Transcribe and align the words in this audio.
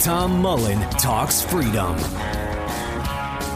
Tom 0.00 0.40
Mullen 0.40 0.78
Talks 0.90 1.42
Freedom. 1.42 1.96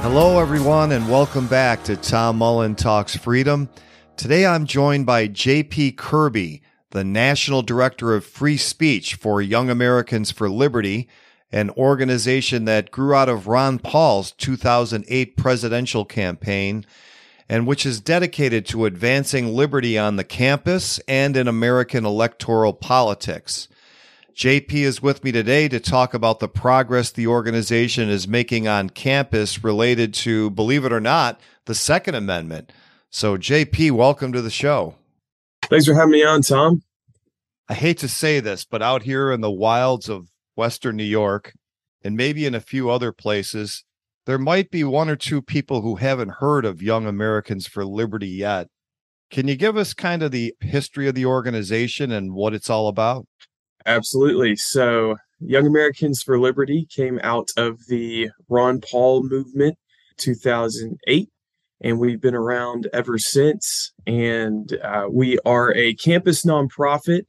Hello, 0.03 0.41
everyone, 0.41 0.91
and 0.91 1.09
welcome 1.09 1.47
back 1.47 1.85
to 1.85 1.97
Tom 1.97 2.39
Mullen 2.39 2.75
Talks 2.75 3.15
Freedom. 3.15 3.69
Today 4.17 4.45
I'm 4.45 4.67
joined 4.67 5.07
by 5.07 5.29
JP 5.29 5.97
Kirby, 5.97 6.61
the 6.91 7.05
National 7.05 7.63
Director 7.63 8.13
of 8.17 8.27
Free 8.27 8.57
Speech 8.57 9.15
for 9.15 9.41
Young 9.41 9.71
Americans 9.71 10.33
for 10.33 10.51
Liberty, 10.51 11.09
an 11.53 11.71
organization 11.71 12.65
that 12.65 12.91
grew 12.91 13.15
out 13.15 13.29
of 13.29 13.47
Ron 13.47 13.79
Paul's 13.79 14.33
2008 14.33 15.37
presidential 15.37 16.05
campaign 16.05 16.85
and 17.49 17.69
which 17.69 17.87
is 17.87 18.01
dedicated 18.01 18.67
to 18.67 18.87
advancing 18.87 19.55
liberty 19.55 19.97
on 19.97 20.17
the 20.17 20.25
campus 20.25 20.99
and 21.07 21.37
in 21.37 21.47
American 21.47 22.05
electoral 22.05 22.73
politics. 22.73 23.69
JP 24.35 24.73
is 24.73 25.03
with 25.03 25.23
me 25.23 25.31
today 25.31 25.69
to 25.69 25.79
talk 25.79 26.15
about 26.15 26.41
the 26.41 26.49
progress 26.49 27.11
the 27.11 27.27
organization 27.27 28.09
is 28.09 28.27
making 28.27 28.67
on 28.67 28.89
campus 28.89 29.63
related 29.63 30.15
to, 30.15 30.49
believe 30.51 30.87
it 30.87 30.93
or 30.93 31.01
not, 31.01 31.39
the 31.67 31.75
Second 31.75 32.15
Amendment. 32.15 32.73
So, 33.11 33.37
JP, 33.37 33.91
welcome 33.91 34.33
to 34.33 34.41
the 34.41 34.51
show. 34.51 34.95
Thanks 35.65 35.85
for 35.85 35.95
having 35.95 36.13
me 36.13 36.25
on, 36.25 36.41
Tom. 36.41 36.83
I 37.69 37.75
hate 37.75 37.99
to 37.99 38.09
say 38.09 38.41
this, 38.41 38.65
but 38.65 38.81
out 38.81 39.03
here 39.03 39.31
in 39.33 39.43
the 39.43 39.51
wilds 39.51 40.09
of 40.09 40.29
Western 40.57 40.97
New 40.97 41.05
York 41.05 41.53
and 42.03 42.17
maybe 42.17 42.47
in 42.47 42.55
a 42.55 42.61
few 42.61 42.89
other 42.89 43.13
places, 43.13 43.85
there 44.25 44.39
might 44.39 44.71
be 44.71 44.83
one 44.83 45.11
or 45.11 45.17
two 45.17 45.43
people 45.43 45.83
who 45.83 45.97
haven't 45.97 46.37
heard 46.39 46.65
of 46.65 46.81
Young 46.81 47.07
Americans 47.07 47.67
for 47.67 47.85
Liberty 47.85 48.29
yet. 48.29 48.69
Can 49.31 49.47
you 49.47 49.57
give 49.57 49.77
us 49.77 49.93
kind 49.93 50.23
of 50.23 50.31
the 50.31 50.55
history 50.61 51.07
of 51.07 51.15
the 51.15 51.27
organization 51.27 52.11
and 52.13 52.33
what 52.33 52.55
it's 52.55 52.71
all 52.71 52.89
about? 52.89 53.27
Absolutely. 53.87 54.57
So, 54.57 55.17
Young 55.41 55.67
Americans 55.67 56.23
for 56.23 56.39
Liberty 56.39 56.87
came 56.89 57.19
out 57.23 57.49
of 57.57 57.87
the 57.89 58.31
Ron 58.49 58.81
Paul 58.81 59.25
movement 59.25 59.77
2008 60.19 61.29
and 61.81 61.99
we've 61.99 62.21
been 62.21 62.35
around 62.35 62.89
ever 62.93 63.19
since 63.19 63.93
and 64.07 64.79
uh, 64.83 65.07
we 65.11 65.39
are 65.45 65.75
a 65.75 65.95
campus 65.95 66.45
nonprofit 66.45 67.23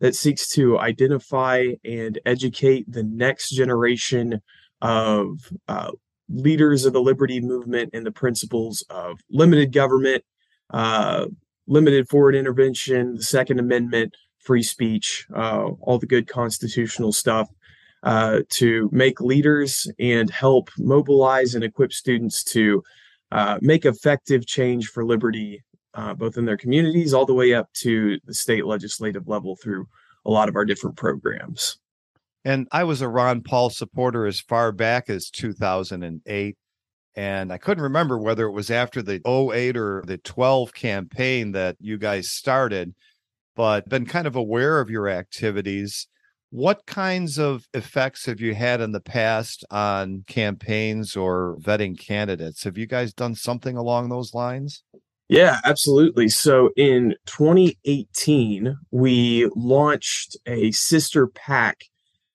that 0.00 0.14
seeks 0.14 0.48
to 0.50 0.78
identify 0.78 1.64
and 1.84 2.18
educate 2.24 2.90
the 2.90 3.02
next 3.02 3.50
generation 3.50 4.40
of 4.80 5.52
uh, 5.68 5.90
leaders 6.28 6.84
of 6.84 6.92
the 6.92 7.00
liberty 7.00 7.40
movement 7.40 7.90
and 7.92 8.06
the 8.06 8.12
principles 8.12 8.84
of 8.90 9.18
limited 9.30 9.72
government 9.72 10.22
uh, 10.72 11.26
limited 11.66 12.08
foreign 12.08 12.36
intervention 12.36 13.16
the 13.16 13.22
second 13.22 13.58
amendment 13.58 14.14
free 14.46 14.62
speech, 14.62 15.26
uh, 15.34 15.66
all 15.80 15.98
the 15.98 16.06
good 16.06 16.28
constitutional 16.28 17.12
stuff, 17.12 17.48
uh, 18.04 18.40
to 18.48 18.88
make 18.92 19.20
leaders 19.20 19.90
and 19.98 20.30
help 20.30 20.70
mobilize 20.78 21.54
and 21.54 21.64
equip 21.64 21.92
students 21.92 22.44
to 22.44 22.82
uh, 23.32 23.58
make 23.60 23.84
effective 23.84 24.46
change 24.46 24.86
for 24.88 25.04
liberty, 25.04 25.64
uh, 25.94 26.14
both 26.14 26.36
in 26.36 26.44
their 26.44 26.56
communities 26.56 27.12
all 27.12 27.26
the 27.26 27.34
way 27.34 27.52
up 27.52 27.70
to 27.72 28.18
the 28.24 28.34
state 28.34 28.64
legislative 28.64 29.26
level 29.26 29.56
through 29.56 29.86
a 30.24 30.30
lot 30.30 30.48
of 30.48 30.54
our 30.54 30.64
different 30.64 30.96
programs. 30.96 31.78
And 32.44 32.68
I 32.70 32.84
was 32.84 33.00
a 33.00 33.08
Ron 33.08 33.42
Paul 33.42 33.70
supporter 33.70 34.24
as 34.24 34.38
far 34.38 34.70
back 34.70 35.10
as 35.10 35.30
2008. 35.30 36.56
And 37.16 37.52
I 37.52 37.58
couldn't 37.58 37.82
remember 37.82 38.18
whether 38.18 38.46
it 38.46 38.52
was 38.52 38.70
after 38.70 39.02
the 39.02 39.20
08 39.26 39.76
or 39.76 40.04
the 40.06 40.18
12 40.18 40.72
campaign 40.72 41.52
that 41.52 41.76
you 41.80 41.98
guys 41.98 42.30
started 42.30 42.94
but 43.56 43.88
been 43.88 44.06
kind 44.06 44.26
of 44.26 44.36
aware 44.36 44.78
of 44.80 44.90
your 44.90 45.08
activities. 45.08 46.06
What 46.50 46.86
kinds 46.86 47.38
of 47.38 47.66
effects 47.74 48.26
have 48.26 48.40
you 48.40 48.54
had 48.54 48.80
in 48.80 48.92
the 48.92 49.00
past 49.00 49.64
on 49.70 50.22
campaigns 50.28 51.16
or 51.16 51.56
vetting 51.60 51.98
candidates? 51.98 52.62
Have 52.62 52.78
you 52.78 52.86
guys 52.86 53.12
done 53.12 53.34
something 53.34 53.76
along 53.76 54.08
those 54.08 54.32
lines? 54.32 54.84
Yeah, 55.28 55.58
absolutely. 55.64 56.28
So 56.28 56.70
in 56.76 57.16
2018, 57.26 58.76
we 58.92 59.50
launched 59.56 60.36
a 60.46 60.70
sister 60.70 61.26
PAC 61.26 61.84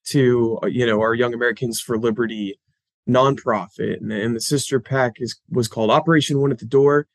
to 0.07 0.59
uh, 0.63 0.67
you 0.67 0.85
know 0.85 0.99
our 0.99 1.13
Young 1.13 1.33
Americans 1.33 1.79
for 1.79 1.97
Liberty 1.97 2.59
nonprofit, 3.07 3.97
and, 4.01 4.11
and 4.11 4.35
the 4.35 4.41
sister 4.41 4.79
PAC 4.79 5.13
is 5.17 5.39
was 5.49 5.67
called 5.67 5.89
Operation 5.89 6.41
Win 6.41 6.51
at 6.51 6.59
the 6.59 6.65
Door. 6.65 7.07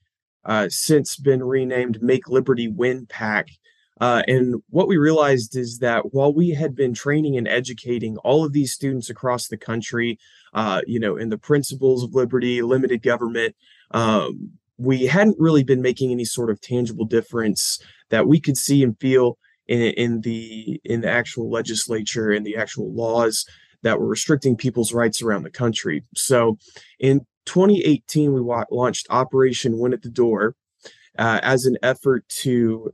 Uh, 0.44 0.68
since 0.70 1.16
been 1.16 1.42
renamed 1.42 2.00
Make 2.00 2.28
Liberty 2.28 2.68
Win 2.68 3.06
PAC, 3.06 3.48
uh, 4.00 4.22
and 4.28 4.56
what 4.70 4.88
we 4.88 4.96
realized 4.96 5.56
is 5.56 5.78
that 5.78 6.12
while 6.12 6.32
we 6.32 6.50
had 6.50 6.74
been 6.74 6.92
training 6.92 7.36
and 7.36 7.48
educating 7.48 8.16
all 8.18 8.44
of 8.44 8.52
these 8.52 8.72
students 8.72 9.08
across 9.08 9.48
the 9.48 9.56
country, 9.56 10.18
uh, 10.52 10.82
you 10.86 11.00
know, 11.00 11.16
in 11.16 11.30
the 11.30 11.38
principles 11.38 12.02
of 12.02 12.14
liberty, 12.14 12.60
limited 12.62 13.02
government, 13.02 13.56
um, 13.92 14.50
we 14.78 15.06
hadn't 15.06 15.36
really 15.38 15.64
been 15.64 15.80
making 15.80 16.10
any 16.10 16.24
sort 16.24 16.50
of 16.50 16.60
tangible 16.60 17.06
difference 17.06 17.78
that 18.10 18.26
we 18.26 18.38
could 18.38 18.58
see 18.58 18.82
and 18.82 18.98
feel 19.00 19.38
in, 19.66 19.80
in 19.80 20.20
the 20.20 20.80
in 20.84 21.00
the 21.00 21.10
actual 21.10 21.50
legislature 21.50 22.30
and 22.30 22.44
the 22.44 22.56
actual 22.56 22.92
laws 22.92 23.46
that 23.82 23.98
were 23.98 24.06
restricting 24.06 24.56
people's 24.56 24.92
rights 24.92 25.22
around 25.22 25.42
the 25.42 25.50
country. 25.50 26.04
So, 26.14 26.58
in 26.98 27.20
2018, 27.46 28.34
we 28.34 28.40
wa- 28.42 28.64
launched 28.70 29.06
Operation 29.08 29.78
Win 29.78 29.94
at 29.94 30.02
the 30.02 30.10
Door 30.10 30.54
uh, 31.18 31.40
as 31.42 31.64
an 31.64 31.78
effort 31.82 32.28
to 32.40 32.92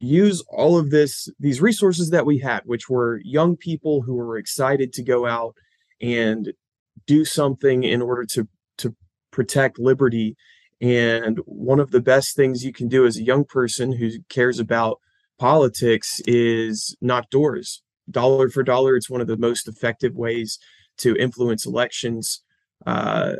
use 0.00 0.42
all 0.48 0.78
of 0.78 0.90
this 0.90 1.28
these 1.38 1.60
resources 1.60 2.08
that 2.10 2.24
we 2.24 2.38
had 2.38 2.62
which 2.64 2.88
were 2.88 3.20
young 3.22 3.54
people 3.54 4.00
who 4.00 4.14
were 4.14 4.38
excited 4.38 4.94
to 4.94 5.02
go 5.02 5.26
out 5.26 5.54
and 6.00 6.52
do 7.06 7.24
something 7.24 7.84
in 7.84 8.00
order 8.02 8.24
to 8.24 8.48
to 8.78 8.94
protect 9.30 9.78
liberty. 9.78 10.36
And 10.80 11.38
one 11.44 11.78
of 11.78 11.90
the 11.90 12.00
best 12.00 12.34
things 12.34 12.64
you 12.64 12.72
can 12.72 12.88
do 12.88 13.04
as 13.04 13.16
a 13.16 13.22
young 13.22 13.44
person 13.44 13.92
who 13.92 14.10
cares 14.30 14.58
about 14.58 14.98
politics 15.38 16.20
is 16.26 16.96
knock 17.00 17.28
doors. 17.30 17.82
Dollar 18.10 18.48
for 18.48 18.62
dollar 18.62 18.96
it's 18.96 19.10
one 19.10 19.20
of 19.20 19.26
the 19.26 19.36
most 19.36 19.68
effective 19.68 20.14
ways 20.16 20.58
to 20.98 21.14
influence 21.16 21.66
elections 21.66 22.42
uh, 22.86 23.34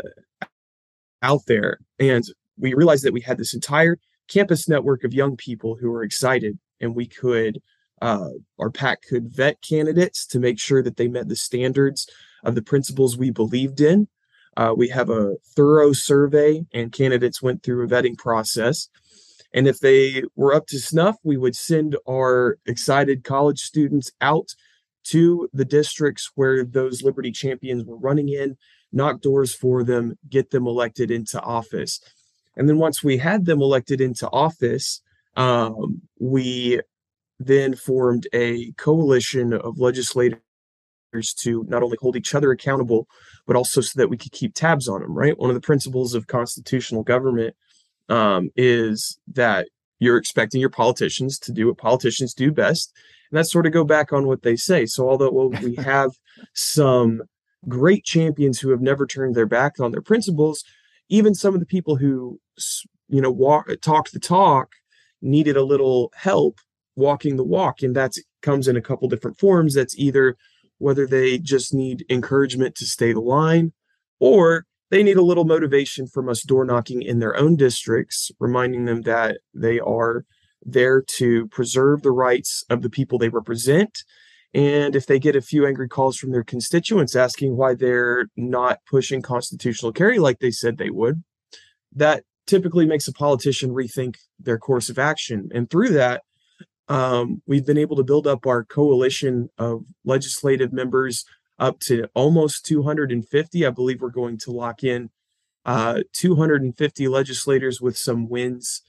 out 1.23 1.41
there. 1.47 1.79
And 1.99 2.25
we 2.59 2.75
realized 2.75 3.05
that 3.05 3.13
we 3.13 3.21
had 3.23 3.39
this 3.39 3.55
entire 3.55 3.99
campus 4.31 4.69
network 4.69 5.05
of 5.05 5.13
young 5.13 5.37
people 5.37 5.77
who 5.77 5.91
were 5.91 6.03
excited, 6.03 6.59
and 6.81 6.95
we 6.95 7.07
could 7.07 7.61
uh, 8.03 8.31
our 8.59 8.71
PAC 8.71 9.03
could 9.03 9.29
vet 9.29 9.61
candidates 9.61 10.27
to 10.27 10.39
make 10.39 10.59
sure 10.59 10.83
that 10.83 10.97
they 10.97 11.09
met 11.09 11.29
the 11.29 11.37
standards 11.37 12.09
of 12.45 12.55
the 12.55 12.63
principles 12.63 13.17
we 13.17 13.31
believed 13.31 13.81
in. 13.81 14.09
Uh, 14.57 14.73
we 14.77 14.89
have 14.89 15.11
a 15.11 15.37
thorough 15.55 15.93
survey, 15.93 16.65
and 16.73 16.93
candidates 16.93 17.43
went 17.43 17.63
through 17.63 17.85
a 17.85 17.89
vetting 17.89 18.17
process. 18.17 18.89
And 19.53 19.67
if 19.67 19.81
they 19.81 20.23
were 20.37 20.55
up 20.55 20.67
to 20.69 20.79
snuff, 20.79 21.17
we 21.25 21.37
would 21.37 21.57
send 21.57 21.97
our 22.09 22.59
excited 22.67 23.25
college 23.25 23.61
students 23.61 24.11
out 24.21 24.49
to 25.05 25.49
the 25.53 25.65
districts 25.65 26.31
where 26.35 26.65
those 26.65 27.03
Liberty 27.03 27.33
champions 27.33 27.85
were 27.85 27.97
running 27.97 28.29
in, 28.29 28.57
knock 28.93 29.21
doors 29.21 29.55
for 29.55 29.83
them, 29.83 30.19
get 30.29 30.51
them 30.51 30.67
elected 30.67 31.11
into 31.11 31.41
office. 31.41 32.01
And 32.57 32.69
then 32.69 32.79
once 32.79 33.03
we 33.03 33.19
had 33.19 33.47
them 33.47 33.63
elected 33.63 34.01
into 34.01 34.29
office, 34.31 35.01
um, 35.37 36.03
we 36.19 36.81
then 37.39 37.75
formed 37.75 38.27
a 38.33 38.73
coalition 38.73 39.53
of 39.53 39.79
legislators 39.79 40.41
to 41.37 41.65
not 41.69 41.83
only 41.83 41.97
hold 42.01 42.17
each 42.17 42.35
other 42.35 42.51
accountable, 42.51 43.09
but 43.47 43.57
also 43.57 43.81
so 43.81 43.99
that 43.99 44.11
we 44.11 44.17
could 44.17 44.33
keep 44.33 44.55
tabs 44.55 44.89
on 44.89 45.01
them, 45.01 45.17
right? 45.17 45.39
One 45.39 45.51
of 45.51 45.55
the 45.55 45.61
principles 45.61 46.15
of 46.15 46.27
constitutional 46.27 47.03
government 47.03 47.57
um, 48.09 48.51
is 48.57 49.19
that 49.29 49.69
you're 49.99 50.17
expecting 50.17 50.61
your 50.61 50.71
politicians 50.71 51.39
to 51.39 51.53
do 51.53 51.67
what 51.67 51.79
politicians 51.79 52.35
do 52.35 52.53
best. 52.53 52.93
And 53.31 53.39
that's 53.39 53.53
sort 53.53 53.67
of 53.67 53.73
go 53.73 53.85
back 53.85 54.13
on 54.13 54.27
what 54.27 54.43
they 54.43 54.57
say. 54.57 54.87
So, 54.87 55.09
although 55.09 55.31
well, 55.31 55.51
we 55.51 55.75
have 55.79 56.13
some 56.55 57.23
great 57.69 58.05
champions 58.05 58.59
who 58.61 58.71
have 58.71 58.81
never 58.81 59.07
turned 59.07 59.35
their 59.35 59.47
back 59.47 59.79
on 59.81 59.93
their 59.93 60.03
principles, 60.03 60.65
even 61.11 61.35
some 61.35 61.53
of 61.55 61.61
the 61.61 61.67
people 61.67 61.97
who, 61.97 62.41
you 63.09 63.21
know, 63.21 63.31
walk, 63.31 63.69
talk 63.83 64.11
the 64.11 64.19
talk 64.19 64.73
needed 65.21 65.57
a 65.57 65.65
little 65.65 66.13
help 66.17 66.59
walking 66.97 67.37
the 67.37 67.45
walk. 67.45 67.83
And 67.83 67.95
that 67.97 68.15
comes 68.41 68.69
in 68.69 68.77
a 68.77 68.81
couple 68.81 69.09
different 69.09 69.39
forms. 69.39 69.75
That's 69.75 69.99
either 69.99 70.37
whether 70.79 71.07
they 71.07 71.39
just 71.39 71.75
need 71.75 72.07
encouragement 72.09 72.75
to 72.77 72.87
stay 72.87 73.13
the 73.13 73.21
line 73.21 73.73
or 74.19 74.65
they 74.91 75.03
need 75.03 75.17
a 75.17 75.23
little 75.23 75.45
motivation 75.45 76.07
from 76.07 76.29
us 76.29 76.43
door 76.43 76.65
knocking 76.65 77.03
in 77.03 77.19
their 77.19 77.37
own 77.37 77.57
districts, 77.57 78.31
reminding 78.41 78.87
them 78.87 79.03
that 79.03 79.39
they 79.55 79.79
are 79.79 80.25
there 80.63 81.03
to 81.03 81.47
preserve 81.49 82.03
the 82.03 82.11
rights 82.11 82.65
of 82.71 82.83
the 82.83 82.91
people 82.91 83.19
they 83.19 83.29
represent. 83.29 84.05
And 84.53 84.97
if 84.97 85.07
they 85.07 85.19
get 85.19 85.37
a 85.37 85.41
few 85.41 85.67
angry 85.67 85.89
calls 85.89 86.17
from 86.17 86.33
their 86.33 86.43
constituents 86.43 87.15
asking 87.15 87.57
why 87.57 87.75
they're 87.75 88.27
not 88.37 88.81
pushing 88.89 89.23
constitutional 89.23 89.93
carry 89.93 90.19
like 90.19 90.41
they 90.41 90.51
said 90.51 90.77
they 90.77 90.91
would, 90.91 91.23
that 91.95 92.25
typically 92.47 92.85
makes 92.85 93.07
a 93.07 93.13
politician 93.13 93.71
rethink 93.71 94.17
their 94.39 94.59
course 94.59 94.89
of 94.89 94.99
action. 94.99 95.49
And 95.55 95.71
through 95.71 95.91
that, 95.91 96.23
um, 96.89 97.43
we've 97.47 97.65
been 97.65 97.79
able 97.79 97.97
to 97.97 98.03
build 98.03 98.27
up 98.27 98.47
our 98.47 98.65
coalition 98.65 99.49
of 99.57 99.85
legislative 100.05 100.73
members 100.73 101.25
up 101.61 101.79
to 101.81 102.09
almost 102.15 102.67
250. 102.67 103.65
I 103.65 103.71
believe 103.71 104.01
we're 104.01 104.11
going 104.11 104.39
to 104.39 104.51
lock 104.51 104.83
in 104.83 105.11
uh, 105.65 106.01
250 106.13 107.07
legislators 107.07 107.81
with 107.81 107.97
some 107.97 108.29
wins 108.29 108.83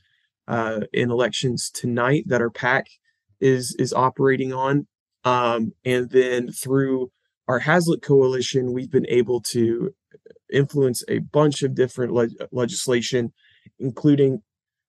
uh, 0.48 0.82
in 0.92 1.12
elections 1.12 1.70
tonight 1.70 2.24
that 2.28 2.42
our 2.42 2.50
PAC 2.50 2.88
is 3.40 3.76
is 3.78 3.94
operating 3.94 4.54
on. 4.54 4.88
Um, 5.24 5.74
and 5.86 6.10
then 6.10 6.52
through 6.52 7.12
our 7.48 7.60
Hazlitt 7.60 8.02
coalition, 8.02 8.74
we've 8.74 8.92
been 8.92 9.08
able 9.08 9.42
to 9.42 9.94
influence 10.52 11.04
a 11.08 11.20
bunch 11.20 11.64
of 11.64 11.76
different 11.76 12.14
le- 12.14 12.30
legislation, 12.52 13.32
including 13.80 14.42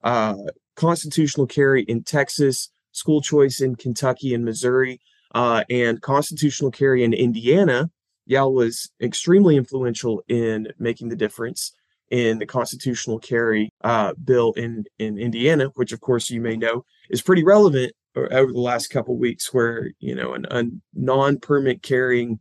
uh, 0.02 0.34
constitutional 0.76 1.46
carry 1.46 1.82
in 1.82 2.02
Texas, 2.02 2.70
school 2.92 3.20
choice 3.20 3.60
in 3.60 3.76
Kentucky 3.76 4.34
and 4.34 4.44
Missouri, 4.44 5.00
uh, 5.34 5.64
and 5.70 6.00
constitutional 6.02 6.70
carry 6.70 7.04
in 7.04 7.12
Indiana. 7.12 7.90
YAL 8.26 8.52
was 8.52 8.90
extremely 9.00 9.56
influential 9.56 10.22
in 10.28 10.68
making 10.78 11.08
the 11.08 11.16
difference 11.16 11.72
in 12.10 12.38
the 12.38 12.46
constitutional 12.46 13.18
carry 13.18 13.72
uh, 13.82 14.12
bill 14.22 14.52
in 14.52 14.84
in 14.98 15.18
Indiana, 15.18 15.70
which 15.74 15.92
of 15.92 16.00
course 16.00 16.30
you 16.30 16.40
may 16.40 16.56
know 16.56 16.84
is 17.10 17.22
pretty 17.22 17.42
relevant 17.42 17.92
over 18.14 18.52
the 18.52 18.60
last 18.60 18.88
couple 18.88 19.16
weeks, 19.16 19.52
where 19.52 19.90
you 19.98 20.14
know 20.14 20.34
an, 20.34 20.46
a 20.50 20.64
non-permit 20.94 21.82
carrying 21.82 22.40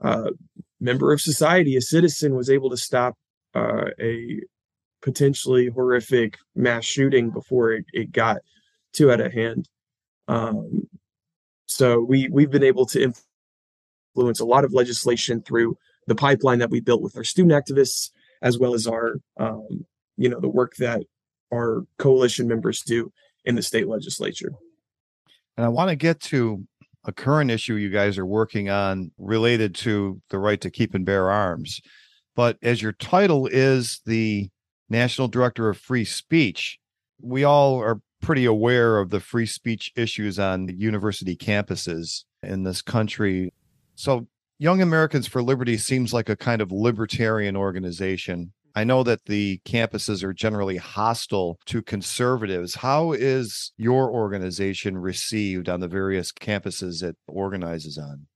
uh, 0.00 0.30
member 0.80 1.12
of 1.12 1.20
society, 1.20 1.76
a 1.76 1.80
citizen, 1.80 2.34
was 2.34 2.50
able 2.50 2.70
to 2.70 2.76
stop 2.76 3.16
uh, 3.54 3.86
a 4.00 4.40
potentially 5.02 5.68
horrific 5.68 6.38
mass 6.54 6.84
shooting 6.84 7.30
before 7.30 7.72
it, 7.72 7.84
it 7.92 8.10
got 8.10 8.38
too 8.92 9.12
out 9.12 9.20
of 9.20 9.32
hand. 9.32 9.68
Um, 10.28 10.88
so 11.66 12.00
we 12.00 12.28
we've 12.28 12.50
been 12.50 12.64
able 12.64 12.86
to 12.86 13.12
influence 14.14 14.40
a 14.40 14.44
lot 14.44 14.64
of 14.64 14.72
legislation 14.72 15.42
through 15.42 15.76
the 16.06 16.14
pipeline 16.14 16.58
that 16.58 16.70
we 16.70 16.80
built 16.80 17.02
with 17.02 17.16
our 17.16 17.24
student 17.24 17.52
activists, 17.52 18.10
as 18.42 18.58
well 18.58 18.74
as 18.74 18.86
our 18.86 19.16
um, 19.38 19.84
you 20.16 20.28
know 20.28 20.40
the 20.40 20.48
work 20.48 20.76
that 20.76 21.02
our 21.52 21.84
coalition 21.98 22.48
members 22.48 22.82
do 22.82 23.12
in 23.44 23.54
the 23.54 23.62
state 23.62 23.88
legislature. 23.88 24.52
And 25.56 25.64
I 25.64 25.68
want 25.68 25.90
to 25.90 25.96
get 25.96 26.20
to 26.20 26.66
a 27.04 27.12
current 27.12 27.50
issue 27.50 27.74
you 27.74 27.90
guys 27.90 28.18
are 28.18 28.26
working 28.26 28.70
on 28.70 29.12
related 29.18 29.74
to 29.74 30.20
the 30.30 30.38
right 30.38 30.60
to 30.60 30.70
keep 30.70 30.94
and 30.94 31.04
bear 31.04 31.30
arms. 31.30 31.80
But 32.34 32.56
as 32.62 32.82
your 32.82 32.92
title 32.92 33.46
is 33.46 34.00
the 34.06 34.48
National 34.88 35.28
Director 35.28 35.68
of 35.68 35.78
Free 35.78 36.04
Speech, 36.04 36.78
we 37.20 37.44
all 37.44 37.78
are 37.78 38.00
pretty 38.20 38.44
aware 38.44 38.98
of 38.98 39.10
the 39.10 39.20
free 39.20 39.46
speech 39.46 39.92
issues 39.96 40.38
on 40.38 40.66
the 40.66 40.74
university 40.74 41.36
campuses 41.36 42.24
in 42.42 42.64
this 42.64 42.82
country. 42.82 43.52
So, 43.94 44.26
Young 44.58 44.80
Americans 44.80 45.26
for 45.26 45.42
Liberty 45.42 45.76
seems 45.76 46.14
like 46.14 46.28
a 46.28 46.36
kind 46.36 46.62
of 46.62 46.70
libertarian 46.72 47.56
organization. 47.56 48.52
I 48.76 48.84
know 48.84 49.04
that 49.04 49.26
the 49.26 49.60
campuses 49.64 50.24
are 50.24 50.32
generally 50.32 50.78
hostile 50.78 51.58
to 51.66 51.80
conservatives. 51.80 52.74
How 52.76 53.12
is 53.12 53.72
your 53.76 54.10
organization 54.10 54.98
received 54.98 55.68
on 55.68 55.80
the 55.80 55.88
various 55.88 56.32
campuses 56.32 57.02
it 57.02 57.16
organizes 57.28 57.96
on? 57.98 58.26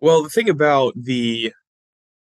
Well, 0.00 0.22
the 0.22 0.28
thing 0.28 0.48
about 0.48 0.94
the 0.96 1.52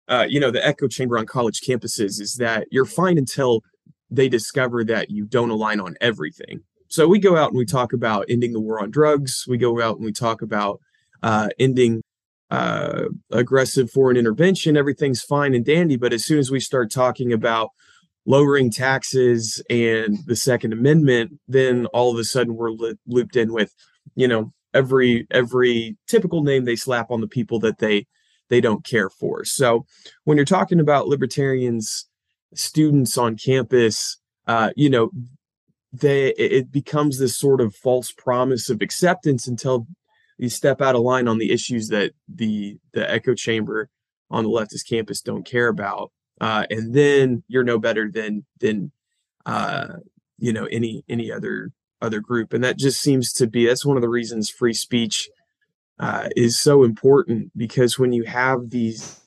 uh, 0.07 0.25
you 0.27 0.39
know, 0.39 0.51
the 0.51 0.65
echo 0.65 0.87
chamber 0.87 1.17
on 1.17 1.25
college 1.25 1.61
campuses 1.61 2.19
is 2.19 2.35
that 2.39 2.67
you're 2.71 2.85
fine 2.85 3.17
until 3.17 3.61
they 4.09 4.27
discover 4.27 4.83
that 4.83 5.09
you 5.09 5.25
don't 5.25 5.49
align 5.49 5.79
on 5.79 5.95
everything. 6.01 6.61
So 6.87 7.07
we 7.07 7.19
go 7.19 7.37
out 7.37 7.49
and 7.49 7.57
we 7.57 7.65
talk 7.65 7.93
about 7.93 8.25
ending 8.29 8.53
the 8.53 8.59
war 8.59 8.81
on 8.81 8.91
drugs. 8.91 9.45
We 9.47 9.57
go 9.57 9.81
out 9.81 9.95
and 9.95 10.05
we 10.05 10.11
talk 10.11 10.41
about 10.41 10.79
uh, 11.23 11.49
ending 11.57 12.03
uh, 12.53 13.05
aggressive 13.31 13.89
foreign 13.89 14.15
intervention. 14.15 14.77
Everything's 14.77 15.23
fine 15.23 15.55
and 15.55 15.65
dandy. 15.65 15.97
But 15.97 16.13
as 16.13 16.23
soon 16.23 16.37
as 16.37 16.51
we 16.51 16.59
start 16.59 16.91
talking 16.91 17.33
about 17.33 17.71
lowering 18.27 18.69
taxes 18.69 19.59
and 19.71 20.19
the 20.27 20.35
Second 20.35 20.71
Amendment, 20.71 21.39
then 21.47 21.87
all 21.87 22.13
of 22.13 22.19
a 22.19 22.23
sudden 22.23 22.53
we're 22.53 22.69
li- 22.69 22.93
looped 23.07 23.35
in 23.37 23.51
with, 23.53 23.73
you 24.13 24.27
know, 24.27 24.53
every 24.71 25.25
every 25.31 25.97
typical 26.07 26.43
name 26.43 26.65
they 26.65 26.75
slap 26.75 27.09
on 27.09 27.21
the 27.21 27.27
people 27.27 27.59
that 27.61 27.79
they 27.79 28.05
they 28.49 28.61
don't 28.61 28.85
care 28.85 29.09
for. 29.09 29.43
So 29.45 29.87
when 30.25 30.37
you're 30.37 30.45
talking 30.45 30.79
about 30.79 31.07
libertarians 31.07 32.07
students 32.53 33.17
on 33.17 33.35
campus, 33.35 34.17
uh, 34.45 34.69
you 34.75 34.91
know, 34.91 35.09
they 35.91 36.27
it 36.35 36.71
becomes 36.71 37.17
this 37.17 37.35
sort 37.35 37.61
of 37.61 37.73
false 37.73 38.11
promise 38.11 38.69
of 38.69 38.83
acceptance 38.83 39.47
until 39.47 39.87
you 40.37 40.49
step 40.49 40.81
out 40.81 40.95
of 40.95 41.01
line 41.01 41.27
on 41.27 41.37
the 41.37 41.51
issues 41.51 41.89
that 41.89 42.11
the 42.27 42.77
the 42.93 43.09
echo 43.09 43.33
chamber 43.33 43.89
on 44.29 44.43
the 44.43 44.49
leftist 44.49 44.87
campus 44.87 45.21
don't 45.21 45.45
care 45.45 45.67
about, 45.67 46.11
uh, 46.41 46.65
and 46.69 46.93
then 46.93 47.43
you're 47.47 47.63
no 47.63 47.79
better 47.79 48.09
than 48.11 48.45
than 48.59 48.91
uh, 49.45 49.87
you 50.37 50.53
know 50.53 50.65
any 50.65 51.03
any 51.09 51.31
other 51.31 51.71
other 52.01 52.19
group, 52.19 52.53
and 52.53 52.63
that 52.63 52.77
just 52.77 53.01
seems 53.01 53.31
to 53.33 53.47
be 53.47 53.65
that's 53.65 53.85
one 53.85 53.97
of 53.97 54.01
the 54.01 54.09
reasons 54.09 54.49
free 54.49 54.73
speech 54.73 55.29
uh, 55.99 56.29
is 56.35 56.59
so 56.59 56.83
important 56.83 57.51
because 57.55 57.99
when 57.99 58.11
you 58.11 58.23
have 58.23 58.69
these 58.69 59.21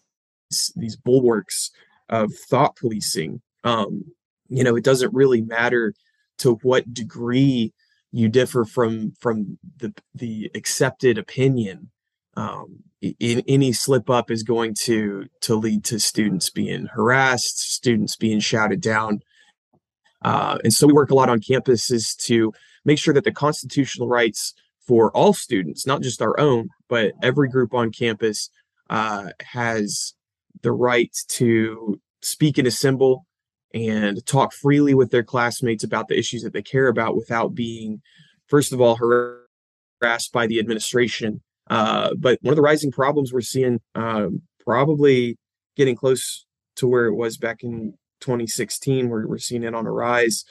these 0.74 0.96
bulwarks 0.96 1.70
of 2.08 2.32
thought 2.34 2.76
policing. 2.76 3.40
Um, 3.64 4.04
you 4.48 4.62
know, 4.62 4.76
it 4.76 4.84
doesn't 4.84 5.14
really 5.14 5.42
matter 5.42 5.94
to 6.38 6.54
what 6.62 6.92
degree 6.92 7.72
you 8.12 8.28
differ 8.28 8.64
from 8.64 9.12
from 9.20 9.58
the 9.78 9.94
the 10.14 10.50
accepted 10.54 11.18
opinion. 11.18 11.90
Um, 12.36 12.82
in, 13.00 13.42
any 13.48 13.72
slip 13.72 14.10
up 14.10 14.30
is 14.30 14.42
going 14.42 14.74
to 14.80 15.26
to 15.42 15.54
lead 15.54 15.84
to 15.86 15.98
students 15.98 16.50
being 16.50 16.86
harassed, 16.86 17.60
students 17.60 18.16
being 18.16 18.40
shouted 18.40 18.80
down, 18.80 19.20
uh, 20.22 20.58
and 20.64 20.72
so 20.72 20.86
we 20.86 20.92
work 20.92 21.10
a 21.10 21.14
lot 21.14 21.28
on 21.28 21.40
campuses 21.40 22.16
to 22.24 22.52
make 22.84 22.98
sure 22.98 23.14
that 23.14 23.24
the 23.24 23.32
constitutional 23.32 24.08
rights 24.08 24.54
for 24.86 25.10
all 25.12 25.32
students, 25.32 25.86
not 25.86 26.02
just 26.02 26.22
our 26.22 26.38
own, 26.38 26.68
but 26.88 27.12
every 27.22 27.48
group 27.48 27.74
on 27.74 27.90
campus, 27.90 28.50
uh, 28.88 29.30
has 29.40 30.14
the 30.62 30.72
right 30.72 31.14
to 31.28 32.00
speak 32.22 32.58
and 32.58 32.66
assemble 32.66 33.26
and 33.74 34.24
talk 34.26 34.52
freely 34.52 34.94
with 34.94 35.10
their 35.10 35.22
classmates 35.22 35.84
about 35.84 36.08
the 36.08 36.18
issues 36.18 36.42
that 36.42 36.52
they 36.52 36.62
care 36.62 36.88
about 36.88 37.16
without 37.16 37.54
being, 37.54 38.00
first 38.48 38.72
of 38.72 38.80
all, 38.80 38.96
harassed 38.96 40.32
by 40.32 40.46
the 40.46 40.58
administration. 40.58 41.40
Uh, 41.68 42.14
but 42.16 42.38
one 42.42 42.52
of 42.52 42.56
the 42.56 42.62
rising 42.62 42.92
problems 42.92 43.32
we're 43.32 43.40
seeing, 43.40 43.80
um, 43.94 44.42
probably 44.64 45.36
getting 45.76 45.96
close 45.96 46.46
to 46.76 46.86
where 46.86 47.06
it 47.06 47.14
was 47.14 47.36
back 47.36 47.62
in 47.62 47.94
2016, 48.20 49.08
where 49.08 49.26
we're 49.26 49.38
seeing 49.38 49.64
it 49.64 49.74
on 49.74 49.86
a 49.86 49.90
rise, 49.90 50.44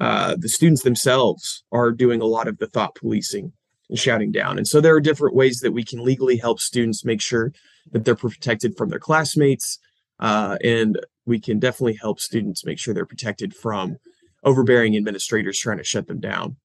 uh, 0.00 0.36
the 0.38 0.48
students 0.48 0.82
themselves 0.82 1.64
are 1.72 1.90
doing 1.90 2.20
a 2.20 2.26
lot 2.26 2.48
of 2.48 2.58
the 2.58 2.66
thought 2.66 2.94
policing 2.94 3.52
and 3.88 3.98
shouting 3.98 4.30
down. 4.30 4.56
And 4.56 4.66
so 4.66 4.80
there 4.80 4.94
are 4.94 5.00
different 5.00 5.34
ways 5.34 5.60
that 5.60 5.72
we 5.72 5.84
can 5.84 6.04
legally 6.04 6.36
help 6.36 6.60
students 6.60 7.04
make 7.04 7.20
sure 7.20 7.52
that 7.92 8.04
they're 8.04 8.14
protected 8.14 8.76
from 8.76 8.88
their 8.88 8.98
classmates. 8.98 9.78
Uh, 10.20 10.56
and 10.62 10.98
we 11.30 11.38
can 11.38 11.60
definitely 11.60 11.94
help 11.94 12.18
students 12.18 12.64
make 12.66 12.78
sure 12.78 12.92
they're 12.92 13.06
protected 13.06 13.54
from 13.54 13.96
overbearing 14.42 14.96
administrators 14.96 15.56
trying 15.58 15.78
to 15.78 15.84
shut 15.84 16.08
them 16.08 16.18
down. 16.18 16.56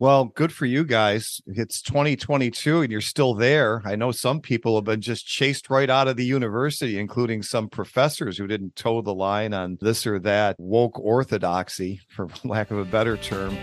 Well, 0.00 0.24
good 0.24 0.52
for 0.52 0.66
you 0.66 0.82
guys. 0.82 1.40
It's 1.46 1.80
2022 1.80 2.82
and 2.82 2.90
you're 2.90 3.00
still 3.00 3.34
there. 3.34 3.82
I 3.84 3.94
know 3.94 4.10
some 4.10 4.40
people 4.40 4.74
have 4.74 4.84
been 4.84 5.00
just 5.00 5.28
chased 5.28 5.70
right 5.70 5.88
out 5.88 6.08
of 6.08 6.16
the 6.16 6.24
university, 6.24 6.98
including 6.98 7.44
some 7.44 7.68
professors 7.68 8.36
who 8.36 8.48
didn't 8.48 8.74
toe 8.74 9.00
the 9.00 9.14
line 9.14 9.54
on 9.54 9.78
this 9.80 10.08
or 10.08 10.18
that 10.18 10.56
woke 10.58 10.98
orthodoxy, 10.98 12.00
for 12.08 12.28
lack 12.44 12.72
of 12.72 12.78
a 12.78 12.84
better 12.84 13.16
term. 13.16 13.56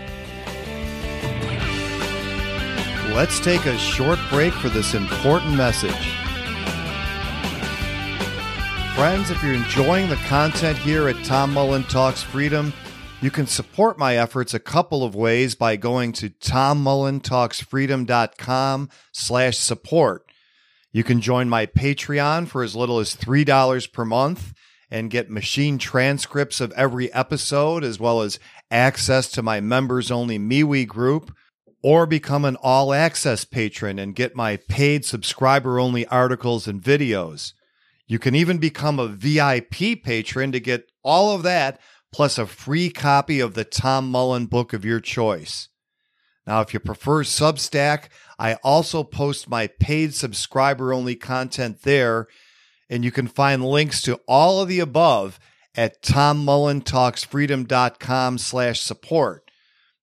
Let's 3.12 3.38
take 3.38 3.66
a 3.66 3.76
short 3.76 4.18
break 4.30 4.54
for 4.54 4.70
this 4.70 4.94
important 4.94 5.54
message. 5.54 6.21
Friends, 9.02 9.32
if 9.32 9.42
you're 9.42 9.54
enjoying 9.54 10.08
the 10.08 10.14
content 10.28 10.78
here 10.78 11.08
at 11.08 11.24
Tom 11.24 11.52
Mullen 11.52 11.82
Talks 11.82 12.22
Freedom, 12.22 12.72
you 13.20 13.32
can 13.32 13.48
support 13.48 13.98
my 13.98 14.16
efforts 14.16 14.54
a 14.54 14.60
couple 14.60 15.02
of 15.02 15.16
ways 15.16 15.56
by 15.56 15.74
going 15.74 16.12
to 16.12 16.30
tommullentalksfreedom.com 16.30 18.90
slash 19.10 19.58
support. 19.58 20.30
You 20.92 21.02
can 21.02 21.20
join 21.20 21.48
my 21.48 21.66
Patreon 21.66 22.46
for 22.46 22.62
as 22.62 22.76
little 22.76 23.00
as 23.00 23.16
$3 23.16 23.92
per 23.92 24.04
month 24.04 24.54
and 24.88 25.10
get 25.10 25.28
machine 25.28 25.78
transcripts 25.78 26.60
of 26.60 26.70
every 26.76 27.12
episode, 27.12 27.82
as 27.82 27.98
well 27.98 28.22
as 28.22 28.38
access 28.70 29.28
to 29.32 29.42
my 29.42 29.60
members 29.60 30.12
only 30.12 30.38
MeWe 30.38 30.86
group, 30.86 31.34
or 31.82 32.06
become 32.06 32.44
an 32.44 32.54
all 32.62 32.94
access 32.94 33.44
patron 33.44 33.98
and 33.98 34.14
get 34.14 34.36
my 34.36 34.58
paid 34.68 35.04
subscriber 35.04 35.80
only 35.80 36.06
articles 36.06 36.68
and 36.68 36.80
videos. 36.80 37.54
You 38.06 38.18
can 38.18 38.34
even 38.34 38.58
become 38.58 38.98
a 38.98 39.08
VIP 39.08 40.02
patron 40.02 40.52
to 40.52 40.60
get 40.60 40.90
all 41.02 41.34
of 41.34 41.42
that 41.44 41.80
plus 42.12 42.36
a 42.38 42.46
free 42.46 42.90
copy 42.90 43.40
of 43.40 43.54
the 43.54 43.64
Tom 43.64 44.10
Mullen 44.10 44.46
book 44.46 44.72
of 44.72 44.84
your 44.84 45.00
choice. 45.00 45.68
Now, 46.46 46.60
if 46.60 46.72
you 46.74 46.80
prefer 46.80 47.24
Substack, 47.24 48.08
I 48.38 48.54
also 48.56 49.02
post 49.04 49.48
my 49.48 49.68
paid 49.68 50.14
subscriber 50.14 50.92
only 50.92 51.14
content 51.14 51.82
there, 51.82 52.26
and 52.90 53.02
you 53.04 53.12
can 53.12 53.28
find 53.28 53.64
links 53.64 54.02
to 54.02 54.20
all 54.26 54.60
of 54.60 54.68
the 54.68 54.80
above 54.80 55.38
at 55.74 56.02
tommullentalksfreedom.com 56.02 58.38
slash 58.38 58.80
support. 58.80 59.50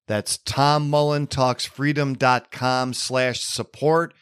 That's 0.08 0.38
tommullentalksfreedom.com 0.38 2.94
slash 2.94 3.42
support. 3.42 4.14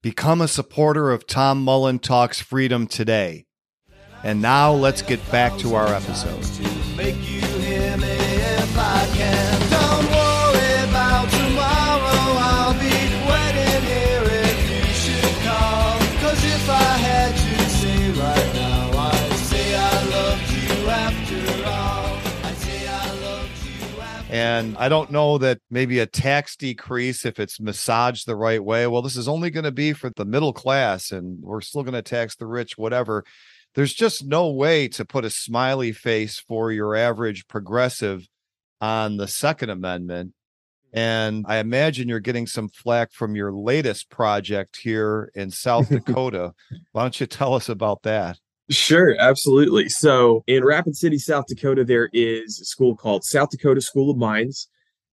Become 0.00 0.40
a 0.40 0.46
supporter 0.46 1.10
of 1.10 1.26
Tom 1.26 1.64
Mullen 1.64 1.98
Talks 1.98 2.40
Freedom 2.40 2.86
today. 2.86 3.46
And 4.22 4.40
now 4.40 4.72
let's 4.72 5.02
get 5.02 5.18
back 5.32 5.58
to 5.58 5.74
our 5.74 5.88
episode. 5.88 6.44
And 24.30 24.76
I 24.76 24.90
don't 24.90 25.10
know 25.10 25.38
that 25.38 25.60
maybe 25.70 26.00
a 26.00 26.06
tax 26.06 26.54
decrease, 26.54 27.24
if 27.24 27.40
it's 27.40 27.60
massaged 27.60 28.26
the 28.26 28.36
right 28.36 28.62
way, 28.62 28.86
well, 28.86 29.00
this 29.00 29.16
is 29.16 29.26
only 29.26 29.50
going 29.50 29.64
to 29.64 29.72
be 29.72 29.94
for 29.94 30.10
the 30.10 30.26
middle 30.26 30.52
class 30.52 31.10
and 31.10 31.42
we're 31.42 31.62
still 31.62 31.82
going 31.82 31.94
to 31.94 32.02
tax 32.02 32.36
the 32.36 32.46
rich, 32.46 32.76
whatever. 32.76 33.24
There's 33.74 33.94
just 33.94 34.26
no 34.26 34.50
way 34.50 34.88
to 34.88 35.04
put 35.04 35.24
a 35.24 35.30
smiley 35.30 35.92
face 35.92 36.38
for 36.38 36.70
your 36.70 36.94
average 36.94 37.46
progressive 37.48 38.28
on 38.80 39.16
the 39.16 39.28
Second 39.28 39.70
Amendment. 39.70 40.34
And 40.92 41.44
I 41.48 41.58
imagine 41.58 42.08
you're 42.08 42.20
getting 42.20 42.46
some 42.46 42.68
flack 42.68 43.12
from 43.12 43.34
your 43.34 43.52
latest 43.52 44.10
project 44.10 44.78
here 44.82 45.30
in 45.34 45.50
South 45.50 45.88
Dakota. 45.90 46.54
Why 46.92 47.02
don't 47.02 47.18
you 47.18 47.26
tell 47.26 47.54
us 47.54 47.68
about 47.68 48.02
that? 48.02 48.38
Sure, 48.70 49.16
absolutely. 49.18 49.88
So 49.88 50.44
in 50.46 50.62
Rapid 50.64 50.94
City, 50.94 51.18
South 51.18 51.46
Dakota, 51.46 51.84
there 51.84 52.10
is 52.12 52.60
a 52.60 52.64
school 52.66 52.94
called 52.94 53.24
South 53.24 53.48
Dakota 53.48 53.80
School 53.80 54.10
of 54.10 54.18
Mines, 54.18 54.68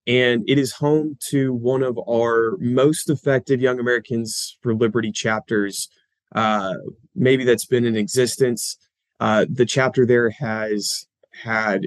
and 0.06 0.44
it 0.48 0.60
is 0.60 0.74
home 0.74 1.18
to 1.30 1.54
one 1.54 1.82
of 1.82 1.98
our 2.10 2.58
most 2.60 3.10
effective 3.10 3.62
Young 3.62 3.80
Americans 3.80 4.58
for 4.62 4.76
Liberty 4.76 5.12
chapters, 5.12 5.88
uh, 6.36 6.74
maybe 7.16 7.46
that's 7.46 7.66
been 7.66 7.86
in 7.86 7.96
existence. 7.96 8.78
Uh, 9.22 9.46
the 9.50 9.66
chapter 9.66 10.06
there 10.06 10.30
has 10.32 11.06
had 11.32 11.86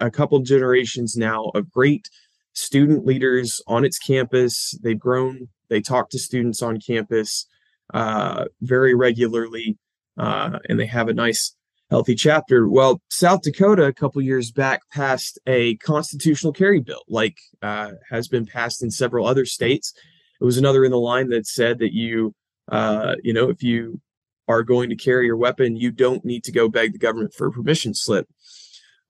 a 0.00 0.10
couple 0.10 0.38
generations 0.40 1.16
now 1.16 1.50
of 1.54 1.70
great 1.70 2.08
student 2.54 3.04
leaders 3.04 3.60
on 3.66 3.84
its 3.84 3.98
campus. 3.98 4.74
They've 4.82 4.98
grown, 4.98 5.48
they 5.68 5.82
talk 5.82 6.08
to 6.10 6.18
students 6.18 6.62
on 6.62 6.80
campus 6.80 7.46
uh, 7.92 8.46
very 8.62 8.94
regularly 8.94 9.76
uh, 10.18 10.58
and 10.68 10.78
they 10.78 10.86
have 10.86 11.08
a 11.08 11.14
nice 11.14 11.54
healthy 11.90 12.14
chapter. 12.14 12.68
Well, 12.68 13.00
South 13.10 13.42
Dakota 13.42 13.84
a 13.84 13.92
couple 13.92 14.20
years 14.22 14.50
back 14.50 14.82
passed 14.90 15.38
a 15.46 15.76
constitutional 15.76 16.52
carry 16.52 16.80
bill, 16.80 17.02
like 17.08 17.38
uh, 17.62 17.92
has 18.10 18.28
been 18.28 18.46
passed 18.46 18.82
in 18.82 18.90
several 18.90 19.26
other 19.26 19.44
states. 19.44 19.92
It 20.40 20.44
was 20.44 20.58
another 20.58 20.84
in 20.84 20.90
the 20.90 20.98
line 20.98 21.28
that 21.28 21.46
said 21.46 21.78
that 21.78 21.92
you, 21.92 22.34
uh, 22.70 23.14
you 23.22 23.32
know, 23.32 23.48
if 23.48 23.62
you 23.62 24.00
are 24.48 24.62
going 24.62 24.90
to 24.90 24.96
carry 24.96 25.26
your 25.26 25.36
weapon, 25.36 25.76
you 25.76 25.90
don't 25.90 26.24
need 26.24 26.44
to 26.44 26.52
go 26.52 26.68
beg 26.68 26.92
the 26.92 26.98
government 26.98 27.32
for 27.34 27.46
a 27.46 27.52
permission 27.52 27.94
slip. 27.94 28.28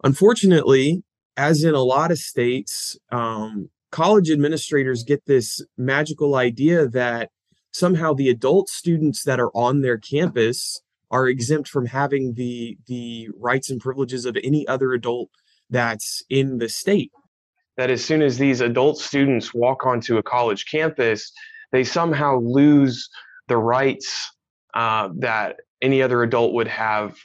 Unfortunately, 0.03 1.03
as 1.37 1.65
in 1.65 1.75
a 1.75 1.81
lot 1.81 2.11
of 2.11 2.19
states, 2.19 2.97
um, 3.11 3.71
college 3.91 4.31
administrators 4.31 5.03
get 5.03 5.25
this 5.27 5.65
magical 5.77 6.35
idea 6.35 6.87
that 6.89 7.31
somehow 7.73 8.13
the 8.13 8.29
adult 8.29 8.69
students 8.69 9.25
that 9.25 9.41
are 9.41 9.51
on 9.57 9.81
their 9.81 9.99
campus 9.99 10.81
are 11.11 11.29
exempt 11.29 11.69
from 11.69 11.87
having 11.87 12.35
the 12.35 12.77
the 12.87 13.29
rights 13.39 13.71
and 13.71 13.81
privileges 13.81 14.25
of 14.25 14.37
any 14.43 14.67
other 14.67 14.93
adult 14.93 15.31
that's 15.71 16.23
in 16.31 16.59
the 16.59 16.69
state. 16.69 17.13
That 17.77 17.91
as 17.91 18.05
soon 18.05 18.23
as 18.23 18.39
these 18.39 18.61
adult 18.61 18.99
students 18.99 19.53
walk 19.53 19.85
onto 19.85 20.17
a 20.17 20.23
college 20.23 20.67
campus, 20.71 21.33
they 21.73 21.85
somehow 21.85 22.39
lose 22.39 23.09
the 23.49 23.57
rights 23.57 24.31
uh, 24.75 25.09
that 25.19 25.57
any 25.83 26.03
other 26.03 26.23
adult 26.23 26.55
would 26.55 26.69
have 26.69 27.17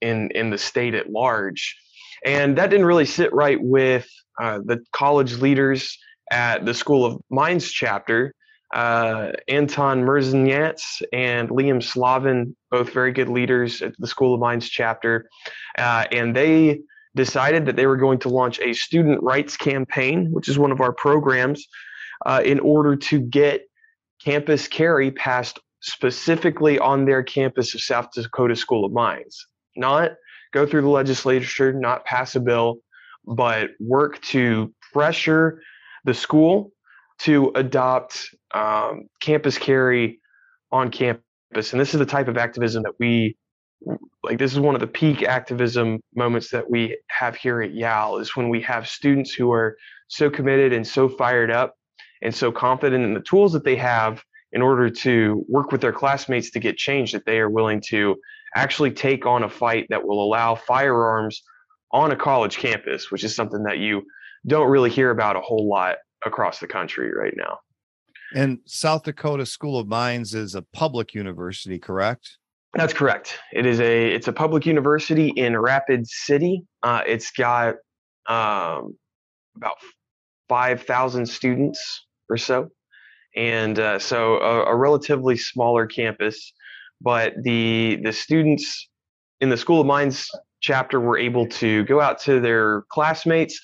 in 0.00 0.30
in 0.32 0.50
the 0.50 0.58
state 0.58 0.94
at 0.94 1.10
large, 1.10 1.76
and 2.24 2.58
that 2.58 2.70
didn't 2.70 2.86
really 2.86 3.06
sit 3.06 3.32
right 3.32 3.58
with 3.60 4.08
uh, 4.40 4.58
the 4.64 4.82
college 4.92 5.34
leaders 5.34 5.98
at 6.30 6.64
the 6.64 6.74
School 6.74 7.04
of 7.04 7.20
Mines 7.30 7.70
chapter 7.70 8.34
uh, 8.72 9.32
Anton 9.48 10.02
Merzenjats 10.02 11.02
and 11.12 11.50
Liam 11.50 11.82
Slavin, 11.82 12.56
both 12.70 12.92
very 12.92 13.12
good 13.12 13.28
leaders 13.28 13.82
at 13.82 13.94
the 13.98 14.06
School 14.06 14.34
of 14.34 14.40
Mines 14.40 14.68
chapter. 14.68 15.28
Uh, 15.76 16.06
and 16.10 16.34
they 16.34 16.80
decided 17.14 17.66
that 17.66 17.76
they 17.76 17.86
were 17.86 17.96
going 17.96 18.18
to 18.20 18.28
launch 18.28 18.58
a 18.60 18.72
student 18.72 19.22
rights 19.22 19.56
campaign, 19.56 20.30
which 20.32 20.48
is 20.48 20.58
one 20.58 20.72
of 20.72 20.80
our 20.80 20.92
programs, 20.92 21.66
uh, 22.24 22.40
in 22.44 22.60
order 22.60 22.96
to 22.96 23.20
get 23.20 23.62
campus 24.24 24.68
carry 24.68 25.10
passed 25.10 25.58
specifically 25.80 26.78
on 26.78 27.04
their 27.04 27.22
campus 27.22 27.74
of 27.74 27.82
South 27.82 28.08
Dakota 28.14 28.56
School 28.56 28.84
of 28.84 28.92
Mines. 28.92 29.46
Not 29.76 30.12
go 30.52 30.66
through 30.66 30.82
the 30.82 30.88
legislature, 30.88 31.72
not 31.72 32.04
pass 32.04 32.34
a 32.36 32.40
bill, 32.40 32.78
but 33.26 33.70
work 33.80 34.20
to 34.22 34.72
pressure 34.92 35.60
the 36.04 36.14
school 36.14 36.71
to 37.22 37.52
adopt 37.54 38.34
um, 38.52 39.04
campus 39.20 39.56
carry 39.58 40.20
on 40.70 40.90
campus. 40.90 41.72
And 41.72 41.80
this 41.80 41.94
is 41.94 41.98
the 41.98 42.06
type 42.06 42.28
of 42.28 42.36
activism 42.36 42.82
that 42.82 42.94
we 42.98 43.36
like. 44.22 44.38
This 44.38 44.52
is 44.52 44.60
one 44.60 44.74
of 44.74 44.80
the 44.80 44.86
peak 44.86 45.22
activism 45.22 46.00
moments 46.14 46.50
that 46.50 46.68
we 46.68 46.98
have 47.08 47.36
here 47.36 47.62
at 47.62 47.74
YAL 47.74 48.18
is 48.18 48.36
when 48.36 48.48
we 48.48 48.60
have 48.62 48.88
students 48.88 49.32
who 49.32 49.52
are 49.52 49.76
so 50.08 50.30
committed 50.30 50.72
and 50.72 50.86
so 50.86 51.08
fired 51.08 51.50
up 51.50 51.74
and 52.22 52.34
so 52.34 52.50
confident 52.50 53.04
in 53.04 53.14
the 53.14 53.20
tools 53.20 53.52
that 53.52 53.64
they 53.64 53.76
have 53.76 54.22
in 54.52 54.60
order 54.60 54.90
to 54.90 55.44
work 55.48 55.72
with 55.72 55.80
their 55.80 55.92
classmates 55.92 56.50
to 56.50 56.60
get 56.60 56.76
change 56.76 57.12
that 57.12 57.24
they 57.24 57.38
are 57.38 57.50
willing 57.50 57.80
to 57.88 58.16
actually 58.54 58.90
take 58.90 59.26
on 59.26 59.44
a 59.44 59.48
fight 59.48 59.86
that 59.88 60.06
will 60.06 60.22
allow 60.22 60.54
firearms 60.54 61.42
on 61.92 62.10
a 62.10 62.16
college 62.16 62.58
campus, 62.58 63.10
which 63.10 63.24
is 63.24 63.34
something 63.34 63.62
that 63.62 63.78
you 63.78 64.02
don't 64.46 64.68
really 64.68 64.90
hear 64.90 65.10
about 65.10 65.36
a 65.36 65.40
whole 65.40 65.68
lot 65.68 65.96
across 66.24 66.60
the 66.60 66.66
country 66.66 67.12
right 67.12 67.34
now. 67.36 67.58
And 68.34 68.58
South 68.64 69.02
Dakota 69.02 69.44
School 69.44 69.78
of 69.78 69.86
Mines 69.86 70.34
is 70.34 70.54
a 70.54 70.62
public 70.72 71.14
university, 71.14 71.78
correct? 71.78 72.38
That's 72.74 72.94
correct. 72.94 73.38
It 73.52 73.66
is 73.66 73.80
a 73.80 74.10
it's 74.12 74.28
a 74.28 74.32
public 74.32 74.64
university 74.64 75.28
in 75.36 75.58
Rapid 75.58 76.06
City. 76.06 76.64
Uh, 76.82 77.02
it's 77.06 77.30
got 77.30 77.74
um, 78.28 78.96
about 79.56 79.76
5,000 80.48 81.26
students 81.26 82.06
or 82.30 82.38
so. 82.38 82.70
And 83.36 83.78
uh, 83.78 83.98
so 83.98 84.38
a, 84.38 84.64
a, 84.66 84.76
relatively 84.76 85.36
smaller 85.36 85.86
campus, 85.86 86.52
but 87.00 87.34
the 87.42 87.98
the 88.02 88.12
students 88.12 88.88
in 89.40 89.48
the 89.48 89.56
School 89.56 89.80
of 89.80 89.86
Mines 89.86 90.28
chapter 90.60 91.00
were 91.00 91.18
able 91.18 91.46
to 91.48 91.84
go 91.84 92.00
out 92.00 92.20
to 92.20 92.40
their 92.40 92.82
classmates. 92.90 93.60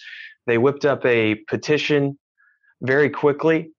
They 0.46 0.58
whipped 0.58 0.84
up 0.84 1.04
a 1.06 1.36
petition 1.48 2.18
very 2.80 3.10
quickly 3.10 3.70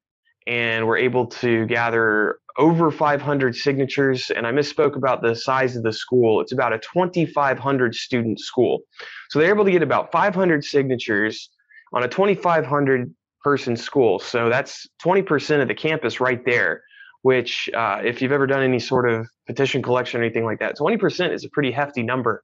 and 0.48 0.88
were 0.88 0.98
able 0.98 1.27
to 1.27 1.65
gather 1.68 2.39
over 2.58 2.91
500 2.91 3.56
signatures. 3.56 4.32
And 4.36 4.46
I 4.46 4.51
misspoke 4.51 4.96
about 4.96 5.22
the 5.22 5.36
size 5.36 5.75
of 5.75 5.84
the 5.84 5.94
school. 5.94 6.41
It's 6.41 6.51
about 6.51 6.74
a 6.74 6.79
2,500 6.79 7.96
student 7.96 8.39
school. 8.39 8.82
So 9.29 9.39
they're 9.39 9.50
able 9.50 9.65
to 9.65 9.72
get 9.72 9.84
about 9.84 10.12
500 10.12 10.65
signatures 10.65 11.50
on 11.94 12.03
a 12.03 12.08
2,500 12.08 13.13
person 13.44 13.77
school. 13.77 14.20
So 14.20 14.50
that's 14.50 14.88
20% 15.03 15.62
of 15.62 15.68
the 15.68 15.75
campus 15.75 16.20
right 16.20 16.44
there, 16.46 16.84
which, 17.22 17.70
uh, 17.74 18.01
if 18.03 18.22
you've 18.22 18.34
ever 18.34 18.48
done 18.48 18.63
any 18.63 18.79
sort 18.79 19.10
of 19.10 19.27
petition 19.48 19.82
collection 19.82 20.20
or 20.20 20.24
anything 20.24 20.44
like 20.44 20.60
that, 20.60 20.77
20% 20.77 21.34
is 21.34 21.46
a 21.46 21.50
pretty 21.50 21.72
hefty 21.72 22.03
number. 22.03 22.44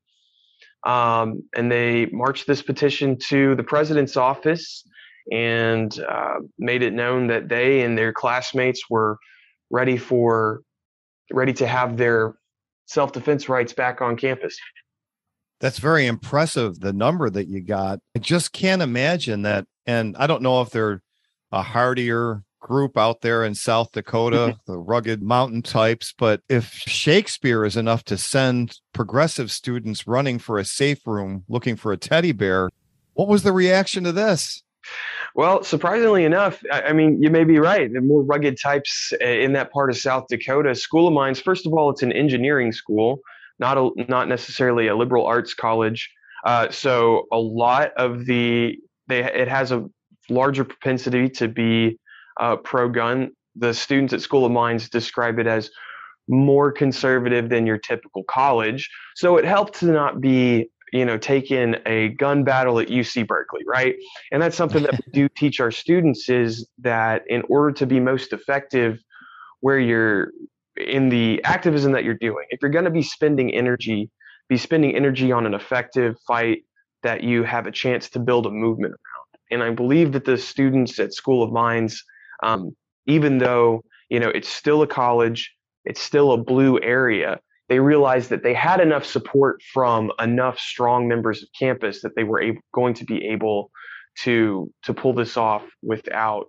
Um, 0.86 1.44
and 1.56 1.72
they 1.72 2.06
marched 2.08 2.48
this 2.48 2.62
petition 2.62 3.18
to 3.28 3.56
the 3.56 3.64
president's 3.64 4.16
office 4.16 4.84
and 5.32 6.00
uh, 6.00 6.36
made 6.58 6.84
it 6.84 6.94
known 6.94 7.28
that 7.28 7.50
they 7.50 7.82
and 7.82 7.98
their 7.98 8.14
classmates 8.14 8.90
were 8.90 9.18
ready 9.70 9.98
for 9.98 10.62
ready 11.32 11.54
to 11.54 11.68
have 11.68 11.98
their 11.98 12.36
self-defense 12.86 13.50
rights 13.50 13.74
back 13.74 14.02
on 14.02 14.16
campus. 14.16 14.58
That's 15.60 15.80
very 15.80 16.06
impressive 16.06 16.80
the 16.80 16.94
number 16.94 17.30
that 17.30 17.48
you 17.48 17.62
got. 17.62 18.00
I 18.16 18.20
just 18.20 18.52
can't 18.52 18.82
imagine 18.82 19.42
that 19.44 19.66
and 19.86 20.16
i 20.18 20.28
don't 20.28 20.42
know 20.42 20.62
if 20.62 20.70
they're 20.70 21.02
a 21.52 21.62
hardier 21.62 22.44
group 22.60 22.98
out 22.98 23.22
there 23.22 23.44
in 23.44 23.54
south 23.54 23.92
dakota 23.92 24.58
the 24.68 24.78
rugged 24.78 25.22
mountain 25.22 25.62
types 25.62 26.14
but 26.18 26.42
if 26.50 26.74
shakespeare 26.74 27.64
is 27.64 27.78
enough 27.78 28.04
to 28.04 28.18
send 28.18 28.80
progressive 28.94 29.52
students 29.52 30.08
running 30.08 30.40
for 30.40 30.58
a 30.58 30.66
safe 30.66 31.06
room 31.06 31.44
looking 31.48 31.76
for 31.76 31.92
a 31.92 31.98
teddy 31.98 32.32
bear 32.32 32.70
what 33.14 33.28
was 33.28 33.44
the 33.44 33.54
reaction 33.54 34.04
to 34.04 34.12
this 34.12 34.64
well, 35.36 35.64
surprisingly 35.64 36.24
enough, 36.24 36.64
I, 36.72 36.94
mean, 36.94 37.22
you 37.22 37.30
may 37.30 37.44
be 37.44 37.60
right. 37.60 37.92
The 37.92 38.02
more 38.02 38.24
rugged 38.24 38.58
types 38.62 39.14
eh, 39.20 39.44
in 39.44 39.54
that 39.54 39.72
part 39.72 39.90
of 39.90 39.98
South 39.98 40.28
Dakota, 40.30 40.74
School 40.76 41.08
of 41.08 41.14
Mines. 41.14 41.40
First 41.40 41.66
of 41.66 41.74
all, 41.74 41.90
it's 41.90 42.04
an 42.04 42.14
engineering 42.14 42.72
school, 42.72 43.20
not 43.60 43.78
a, 43.78 43.90
not 44.08 44.30
necessarily 44.30 44.88
a 44.88 44.96
liberal 44.96 45.26
arts 45.26 45.54
college. 45.54 46.10
Uh, 46.46 46.70
so 46.70 47.28
a 47.32 47.38
lot 47.38 47.92
of 47.98 48.26
the 48.26 48.78
they 49.08 49.24
it 49.24 49.48
has 49.48 49.72
a 49.72 49.86
larger 50.30 50.64
propensity 50.64 51.30
to 51.30 51.48
be 51.48 52.00
uh, 52.40 52.56
pro-gun. 52.56 53.32
The 53.56 53.74
students 53.74 54.14
at 54.14 54.22
School 54.22 54.46
of 54.46 54.52
Mines 54.52 54.90
describe 54.90 55.40
it 55.40 55.48
as 55.48 55.70
more 56.28 56.72
conservative 56.72 57.50
than 57.50 57.66
your 57.66 57.78
typical 57.78 58.24
college. 58.24 58.90
So 59.16 59.38
it 59.38 59.46
helped 59.46 59.80
to 59.80 59.86
not 59.86 60.22
be 60.22 60.70
you 60.96 61.04
know, 61.04 61.18
taken 61.18 61.76
a 61.86 62.08
gun 62.10 62.46
battle 62.46 62.80
at 62.80 62.88
UC 62.88 63.28
Berkeley, 63.28 63.60
right? 63.68 63.98
And 64.32 64.42
that's 64.42 64.56
something 64.56 64.82
that 64.84 64.94
we 64.94 65.12
do 65.12 65.28
teach 65.36 65.60
our 65.60 65.70
students 65.70 66.30
is 66.30 66.70
that 66.80 67.24
in 67.28 67.44
order 67.50 67.74
to 67.74 67.86
be 67.86 68.00
most 68.00 68.32
effective 68.32 69.00
where 69.60 69.78
you're 69.78 70.32
in 70.78 71.10
the 71.10 71.44
activism 71.44 71.92
that 71.92 72.06
you're 72.06 72.14
doing, 72.14 72.46
if 72.50 72.62
you're 72.62 72.72
going 72.72 72.86
to 72.86 72.92
be 72.92 73.02
spending 73.02 73.54
energy, 73.54 74.10
be 74.48 74.56
spending 74.56 74.96
energy 74.96 75.34
on 75.34 75.46
an 75.46 75.54
effective 75.54 76.16
fight 76.26 76.64
that 77.04 77.24
you 77.24 77.44
have 77.44 77.68
a 77.68 77.72
chance 77.72 78.10
to 78.12 78.20
build 78.20 78.46
a 78.46 78.50
movement 78.50 78.94
around. 78.94 79.42
And 79.52 79.64
I 79.64 79.76
believe 79.76 80.14
that 80.14 80.24
the 80.24 80.38
students 80.38 80.98
at 80.98 81.14
School 81.14 81.44
of 81.44 81.52
Mines, 81.52 82.02
um, 82.42 82.74
even 83.06 83.40
though, 83.40 83.84
you 84.08 84.22
know, 84.22 84.30
it's 84.30 84.48
still 84.50 84.82
a 84.82 84.88
college, 84.88 85.54
it's 85.84 86.02
still 86.02 86.32
a 86.32 86.38
blue 86.38 86.80
area, 86.82 87.42
they 87.68 87.80
realized 87.80 88.30
that 88.30 88.44
they 88.44 88.54
had 88.54 88.80
enough 88.80 89.06
support 89.06 89.62
from 89.74 90.12
enough 90.20 90.60
strong 90.60 91.08
members 91.08 91.42
of 91.42 91.50
campus 91.58 92.02
that 92.02 92.16
they 92.16 92.24
were 92.24 92.42
able, 92.42 92.62
going 92.74 92.94
to 92.96 93.06
be 93.06 93.26
able 93.26 93.72
to 94.24 94.72
to 94.84 94.94
pull 94.94 95.14
this 95.14 95.36
off 95.36 95.64
without 95.82 96.48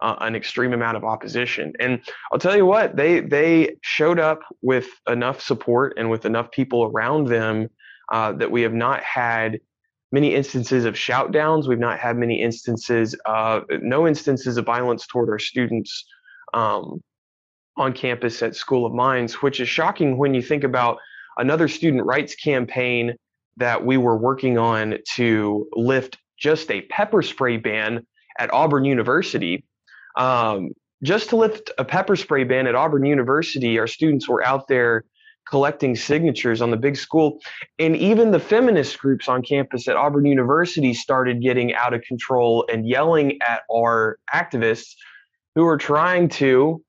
uh, 0.00 0.16
an 0.20 0.34
extreme 0.34 0.72
amount 0.72 0.96
of 0.96 1.04
opposition. 1.04 1.72
And 1.78 2.00
I'll 2.32 2.38
tell 2.38 2.56
you 2.56 2.66
what, 2.66 2.96
they 2.96 3.20
they 3.20 3.76
showed 3.82 4.18
up 4.18 4.40
with 4.60 4.88
enough 5.08 5.40
support 5.40 5.94
and 5.96 6.10
with 6.10 6.24
enough 6.24 6.50
people 6.50 6.84
around 6.84 7.28
them 7.28 7.68
uh, 8.10 8.32
that 8.32 8.50
we 8.50 8.62
have 8.62 8.74
not 8.74 9.02
had 9.02 9.60
many 10.10 10.34
instances 10.34 10.84
of 10.84 10.98
shout 10.98 11.32
downs. 11.32 11.66
We've 11.66 11.78
not 11.78 11.98
had 11.98 12.16
many 12.16 12.42
instances, 12.42 13.16
uh, 13.24 13.60
no 13.80 14.06
instances 14.06 14.58
of 14.58 14.66
violence 14.66 15.06
toward 15.06 15.30
our 15.30 15.38
students. 15.38 16.04
Um, 16.52 17.02
on 17.76 17.92
campus 17.92 18.42
at 18.42 18.54
School 18.54 18.84
of 18.86 18.92
Mines, 18.92 19.34
which 19.34 19.60
is 19.60 19.68
shocking 19.68 20.18
when 20.18 20.34
you 20.34 20.42
think 20.42 20.64
about 20.64 20.98
another 21.38 21.68
student 21.68 22.04
rights 22.04 22.34
campaign 22.34 23.14
that 23.56 23.84
we 23.84 23.96
were 23.96 24.16
working 24.16 24.58
on 24.58 24.98
to 25.14 25.68
lift 25.72 26.18
just 26.38 26.70
a 26.70 26.82
pepper 26.82 27.22
spray 27.22 27.56
ban 27.56 28.06
at 28.38 28.52
Auburn 28.52 28.84
University. 28.84 29.64
Um, 30.16 30.70
just 31.02 31.30
to 31.30 31.36
lift 31.36 31.70
a 31.78 31.84
pepper 31.84 32.16
spray 32.16 32.44
ban 32.44 32.66
at 32.66 32.74
Auburn 32.74 33.04
University, 33.04 33.78
our 33.78 33.86
students 33.86 34.28
were 34.28 34.44
out 34.44 34.68
there 34.68 35.04
collecting 35.48 35.96
signatures 35.96 36.62
on 36.62 36.70
the 36.70 36.76
big 36.76 36.96
school. 36.96 37.40
And 37.78 37.96
even 37.96 38.30
the 38.30 38.38
feminist 38.38 38.98
groups 38.98 39.28
on 39.28 39.42
campus 39.42 39.88
at 39.88 39.96
Auburn 39.96 40.24
University 40.24 40.94
started 40.94 41.42
getting 41.42 41.74
out 41.74 41.94
of 41.94 42.02
control 42.02 42.64
and 42.72 42.86
yelling 42.86 43.40
at 43.42 43.62
our 43.72 44.18
activists 44.32 44.94
who 45.54 45.64
were 45.64 45.76
trying 45.76 46.28
to 46.28 46.82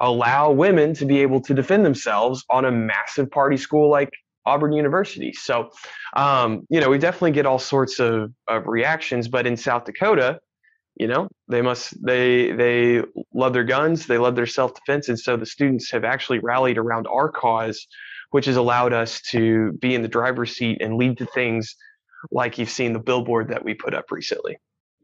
allow 0.00 0.50
women 0.50 0.94
to 0.94 1.04
be 1.04 1.20
able 1.22 1.40
to 1.42 1.54
defend 1.54 1.84
themselves 1.84 2.44
on 2.50 2.64
a 2.64 2.70
massive 2.70 3.30
party 3.30 3.56
school 3.56 3.90
like 3.90 4.10
Auburn 4.46 4.72
University. 4.72 5.32
So, 5.32 5.70
um, 6.14 6.66
you 6.70 6.80
know, 6.80 6.88
we 6.88 6.98
definitely 6.98 7.32
get 7.32 7.46
all 7.46 7.58
sorts 7.58 7.98
of, 7.98 8.32
of 8.46 8.66
reactions, 8.66 9.28
but 9.28 9.46
in 9.46 9.56
South 9.56 9.84
Dakota, 9.84 10.40
you 10.96 11.06
know, 11.06 11.28
they 11.46 11.62
must 11.62 11.94
they 12.04 12.50
they 12.52 13.02
love 13.32 13.52
their 13.52 13.64
guns, 13.64 14.06
they 14.06 14.18
love 14.18 14.34
their 14.34 14.46
self 14.46 14.74
defense, 14.74 15.08
and 15.08 15.18
so 15.18 15.36
the 15.36 15.46
students 15.46 15.92
have 15.92 16.04
actually 16.04 16.40
rallied 16.40 16.76
around 16.76 17.06
our 17.06 17.30
cause, 17.30 17.86
which 18.30 18.46
has 18.46 18.56
allowed 18.56 18.92
us 18.92 19.20
to 19.30 19.72
be 19.74 19.94
in 19.94 20.02
the 20.02 20.08
driver's 20.08 20.56
seat 20.56 20.78
and 20.80 20.96
lead 20.96 21.18
to 21.18 21.26
things 21.26 21.76
like 22.32 22.58
you've 22.58 22.70
seen 22.70 22.94
the 22.94 22.98
billboard 22.98 23.48
that 23.48 23.64
we 23.64 23.74
put 23.74 23.94
up 23.94 24.10
recently 24.10 24.58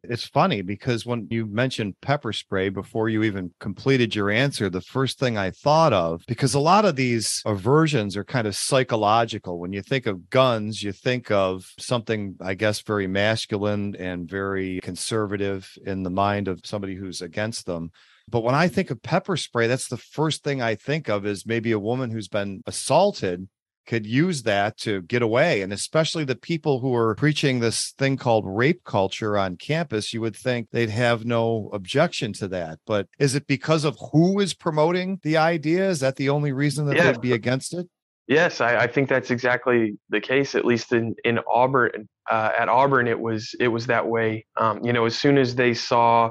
it's 0.08 0.26
funny 0.26 0.62
because 0.62 1.06
when 1.06 1.26
you 1.30 1.46
mentioned 1.46 1.94
pepper 2.00 2.32
spray 2.32 2.68
before 2.68 3.08
you 3.08 3.22
even 3.22 3.52
completed 3.60 4.14
your 4.14 4.30
answer, 4.30 4.68
the 4.68 4.80
first 4.80 5.18
thing 5.18 5.36
I 5.36 5.50
thought 5.50 5.92
of, 5.92 6.22
because 6.26 6.54
a 6.54 6.60
lot 6.60 6.84
of 6.84 6.96
these 6.96 7.42
aversions 7.46 8.16
are 8.16 8.24
kind 8.24 8.46
of 8.46 8.56
psychological. 8.56 9.58
When 9.58 9.72
you 9.72 9.82
think 9.82 10.06
of 10.06 10.30
guns, 10.30 10.82
you 10.82 10.92
think 10.92 11.30
of 11.30 11.64
something, 11.78 12.36
I 12.40 12.54
guess, 12.54 12.80
very 12.80 13.06
masculine 13.06 13.96
and 13.96 14.28
very 14.28 14.80
conservative 14.80 15.70
in 15.84 16.02
the 16.02 16.10
mind 16.10 16.48
of 16.48 16.60
somebody 16.64 16.94
who's 16.94 17.22
against 17.22 17.66
them. 17.66 17.90
But 18.28 18.42
when 18.42 18.54
I 18.54 18.68
think 18.68 18.90
of 18.90 19.02
pepper 19.02 19.36
spray, 19.36 19.66
that's 19.66 19.88
the 19.88 19.96
first 19.96 20.42
thing 20.42 20.62
I 20.62 20.74
think 20.74 21.08
of 21.08 21.26
is 21.26 21.46
maybe 21.46 21.72
a 21.72 21.78
woman 21.78 22.10
who's 22.10 22.28
been 22.28 22.62
assaulted 22.66 23.48
could 23.86 24.06
use 24.06 24.42
that 24.42 24.76
to 24.78 25.02
get 25.02 25.22
away. 25.22 25.62
And 25.62 25.72
especially 25.72 26.24
the 26.24 26.36
people 26.36 26.80
who 26.80 26.94
are 26.94 27.14
preaching 27.14 27.60
this 27.60 27.92
thing 27.98 28.16
called 28.16 28.44
rape 28.46 28.84
culture 28.84 29.36
on 29.36 29.56
campus, 29.56 30.12
you 30.12 30.20
would 30.20 30.36
think 30.36 30.70
they'd 30.70 30.90
have 30.90 31.24
no 31.24 31.70
objection 31.72 32.32
to 32.34 32.48
that. 32.48 32.78
But 32.86 33.08
is 33.18 33.34
it 33.34 33.46
because 33.46 33.84
of 33.84 33.98
who 34.12 34.40
is 34.40 34.54
promoting 34.54 35.20
the 35.22 35.36
idea? 35.36 35.88
Is 35.88 36.00
that 36.00 36.16
the 36.16 36.28
only 36.28 36.52
reason 36.52 36.86
that 36.86 36.96
yeah. 36.96 37.12
they'd 37.12 37.20
be 37.20 37.32
against 37.32 37.74
it? 37.74 37.88
Yes, 38.26 38.62
I, 38.62 38.76
I, 38.78 38.86
think 38.86 39.10
that's 39.10 39.30
exactly 39.30 39.98
the 40.08 40.20
case. 40.20 40.54
At 40.54 40.64
least 40.64 40.92
in 40.92 41.14
in 41.24 41.40
Auburn, 41.46 42.08
uh, 42.30 42.52
at 42.58 42.70
Auburn, 42.70 43.06
it 43.06 43.20
was 43.20 43.54
it 43.60 43.68
was 43.68 43.86
that 43.88 44.06
way. 44.06 44.46
Um, 44.56 44.82
you 44.82 44.94
know, 44.94 45.04
as 45.04 45.14
soon 45.14 45.36
as 45.36 45.56
they 45.56 45.74
saw 45.74 46.30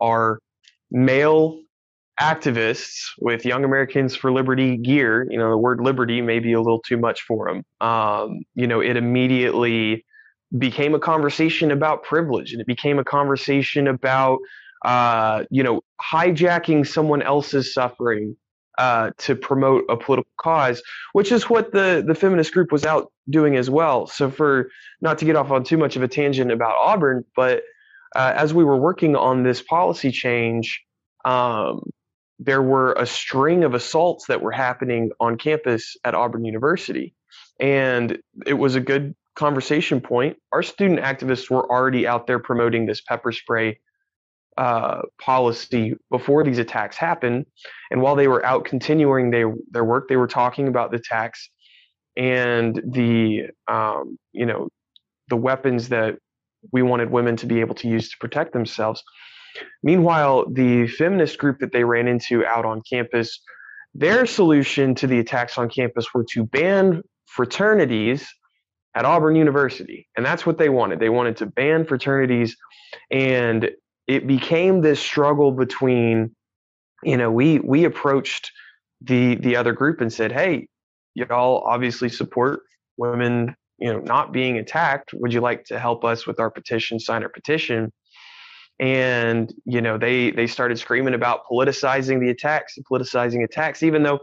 our 0.00 0.38
male 0.90 1.60
activists 2.20 3.08
with 3.18 3.44
Young 3.44 3.64
Americans 3.64 4.14
for 4.14 4.32
Liberty 4.32 4.76
gear, 4.76 5.26
you 5.30 5.38
know, 5.38 5.50
the 5.50 5.58
word 5.58 5.80
liberty 5.80 6.20
may 6.20 6.38
be 6.38 6.52
a 6.52 6.60
little 6.60 6.80
too 6.80 6.96
much 6.96 7.22
for 7.22 7.48
them. 7.48 7.64
Um, 7.86 8.40
you 8.54 8.66
know, 8.66 8.80
it 8.80 8.96
immediately 8.96 10.04
became 10.56 10.94
a 10.94 11.00
conversation 11.00 11.70
about 11.70 12.04
privilege 12.04 12.52
and 12.52 12.60
it 12.60 12.66
became 12.66 12.98
a 12.98 13.04
conversation 13.04 13.88
about, 13.88 14.38
uh, 14.84 15.44
you 15.50 15.62
know, 15.62 15.80
hijacking 16.00 16.86
someone 16.86 17.22
else's 17.22 17.74
suffering 17.74 18.36
uh, 18.78 19.10
to 19.18 19.34
promote 19.34 19.84
a 19.88 19.96
political 19.96 20.30
cause, 20.40 20.82
which 21.12 21.32
is 21.32 21.48
what 21.48 21.72
the, 21.72 22.04
the 22.06 22.14
feminist 22.14 22.52
group 22.52 22.70
was 22.70 22.84
out 22.84 23.12
doing 23.30 23.56
as 23.56 23.70
well. 23.70 24.06
So, 24.06 24.30
for 24.30 24.68
not 25.00 25.18
to 25.18 25.24
get 25.24 25.36
off 25.36 25.50
on 25.50 25.64
too 25.64 25.78
much 25.78 25.96
of 25.96 26.02
a 26.02 26.08
tangent 26.08 26.50
about 26.50 26.74
Auburn, 26.76 27.24
but 27.36 27.62
uh, 28.14 28.32
as 28.36 28.54
we 28.54 28.64
were 28.64 28.76
working 28.76 29.16
on 29.16 29.42
this 29.42 29.62
policy 29.62 30.10
change, 30.10 30.82
um, 31.24 31.82
there 32.38 32.62
were 32.62 32.92
a 32.94 33.06
string 33.06 33.64
of 33.64 33.74
assaults 33.74 34.26
that 34.26 34.40
were 34.40 34.52
happening 34.52 35.10
on 35.20 35.36
campus 35.36 35.96
at 36.04 36.14
Auburn 36.14 36.44
University. 36.44 37.14
And 37.60 38.18
it 38.46 38.54
was 38.54 38.74
a 38.74 38.80
good 38.80 39.14
conversation 39.34 40.00
point, 40.00 40.36
our 40.52 40.62
student 40.62 41.00
activists 41.00 41.50
were 41.50 41.68
already 41.70 42.06
out 42.06 42.26
there 42.26 42.38
promoting 42.38 42.86
this 42.86 43.00
pepper 43.00 43.32
spray 43.32 43.78
uh, 44.56 45.02
policy 45.20 45.94
before 46.10 46.44
these 46.44 46.58
attacks 46.58 46.96
happened. 46.96 47.46
And 47.90 48.00
while 48.00 48.14
they 48.14 48.28
were 48.28 48.44
out 48.46 48.64
continuing 48.64 49.30
they, 49.30 49.44
their 49.70 49.84
work, 49.84 50.08
they 50.08 50.16
were 50.16 50.28
talking 50.28 50.68
about 50.68 50.92
the 50.92 50.98
attacks 50.98 51.50
and 52.16 52.80
the 52.86 53.48
um, 53.66 54.16
you 54.32 54.46
know 54.46 54.68
the 55.28 55.36
weapons 55.36 55.88
that 55.88 56.16
we 56.72 56.82
wanted 56.82 57.10
women 57.10 57.36
to 57.36 57.46
be 57.46 57.60
able 57.60 57.74
to 57.74 57.88
use 57.88 58.08
to 58.10 58.16
protect 58.18 58.52
themselves. 58.52 59.02
Meanwhile, 59.82 60.46
the 60.50 60.86
feminist 60.88 61.38
group 61.38 61.58
that 61.60 61.72
they 61.72 61.84
ran 61.84 62.08
into 62.08 62.44
out 62.44 62.64
on 62.64 62.82
campus, 62.88 63.40
their 63.94 64.26
solution 64.26 64.94
to 64.96 65.06
the 65.06 65.18
attacks 65.18 65.58
on 65.58 65.68
campus 65.68 66.12
were 66.12 66.24
to 66.32 66.44
ban 66.44 67.02
fraternities 67.26 68.26
at 68.94 69.04
Auburn 69.04 69.36
University. 69.36 70.08
And 70.16 70.24
that's 70.24 70.46
what 70.46 70.58
they 70.58 70.68
wanted. 70.68 71.00
They 71.00 71.08
wanted 71.08 71.36
to 71.38 71.46
ban 71.46 71.84
fraternities. 71.84 72.56
And 73.10 73.70
it 74.06 74.26
became 74.26 74.80
this 74.80 75.00
struggle 75.00 75.52
between, 75.52 76.34
you 77.02 77.16
know, 77.16 77.30
we 77.30 77.58
we 77.60 77.84
approached 77.84 78.50
the 79.00 79.34
the 79.36 79.56
other 79.56 79.72
group 79.72 80.00
and 80.00 80.12
said, 80.12 80.32
hey, 80.32 80.68
y'all 81.14 81.62
obviously 81.66 82.08
support 82.08 82.60
women, 82.96 83.54
you 83.78 83.92
know, 83.92 84.00
not 84.00 84.32
being 84.32 84.58
attacked. 84.58 85.12
Would 85.14 85.32
you 85.32 85.40
like 85.40 85.64
to 85.64 85.78
help 85.78 86.04
us 86.04 86.26
with 86.26 86.38
our 86.38 86.50
petition, 86.50 87.00
sign 87.00 87.22
our 87.22 87.28
petition? 87.28 87.92
And 88.80 89.52
you 89.64 89.80
know, 89.80 89.98
they 89.98 90.30
they 90.30 90.46
started 90.46 90.78
screaming 90.78 91.14
about 91.14 91.46
politicizing 91.50 92.20
the 92.20 92.30
attacks, 92.30 92.76
politicizing 92.90 93.44
attacks, 93.44 93.82
even 93.82 94.02
though 94.02 94.20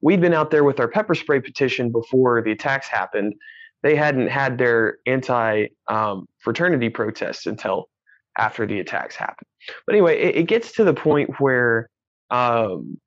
we'd 0.00 0.20
been 0.20 0.34
out 0.34 0.50
there 0.50 0.64
with 0.64 0.80
our 0.80 0.88
pepper 0.88 1.14
spray 1.14 1.40
petition 1.40 1.90
before 1.90 2.42
the 2.42 2.52
attacks 2.52 2.88
happened. 2.88 3.34
They 3.82 3.94
hadn't 3.94 4.28
had 4.28 4.58
their 4.58 4.98
anti 5.06 5.68
um, 5.88 6.26
fraternity 6.38 6.88
protests 6.88 7.46
until 7.46 7.88
after 8.38 8.66
the 8.66 8.80
attacks 8.80 9.14
happened. 9.14 9.46
But 9.86 9.94
anyway, 9.94 10.18
it, 10.20 10.36
it 10.36 10.42
gets 10.48 10.72
to 10.72 10.84
the 10.84 10.94
point 10.94 11.38
where 11.38 11.88
um, 12.30 12.98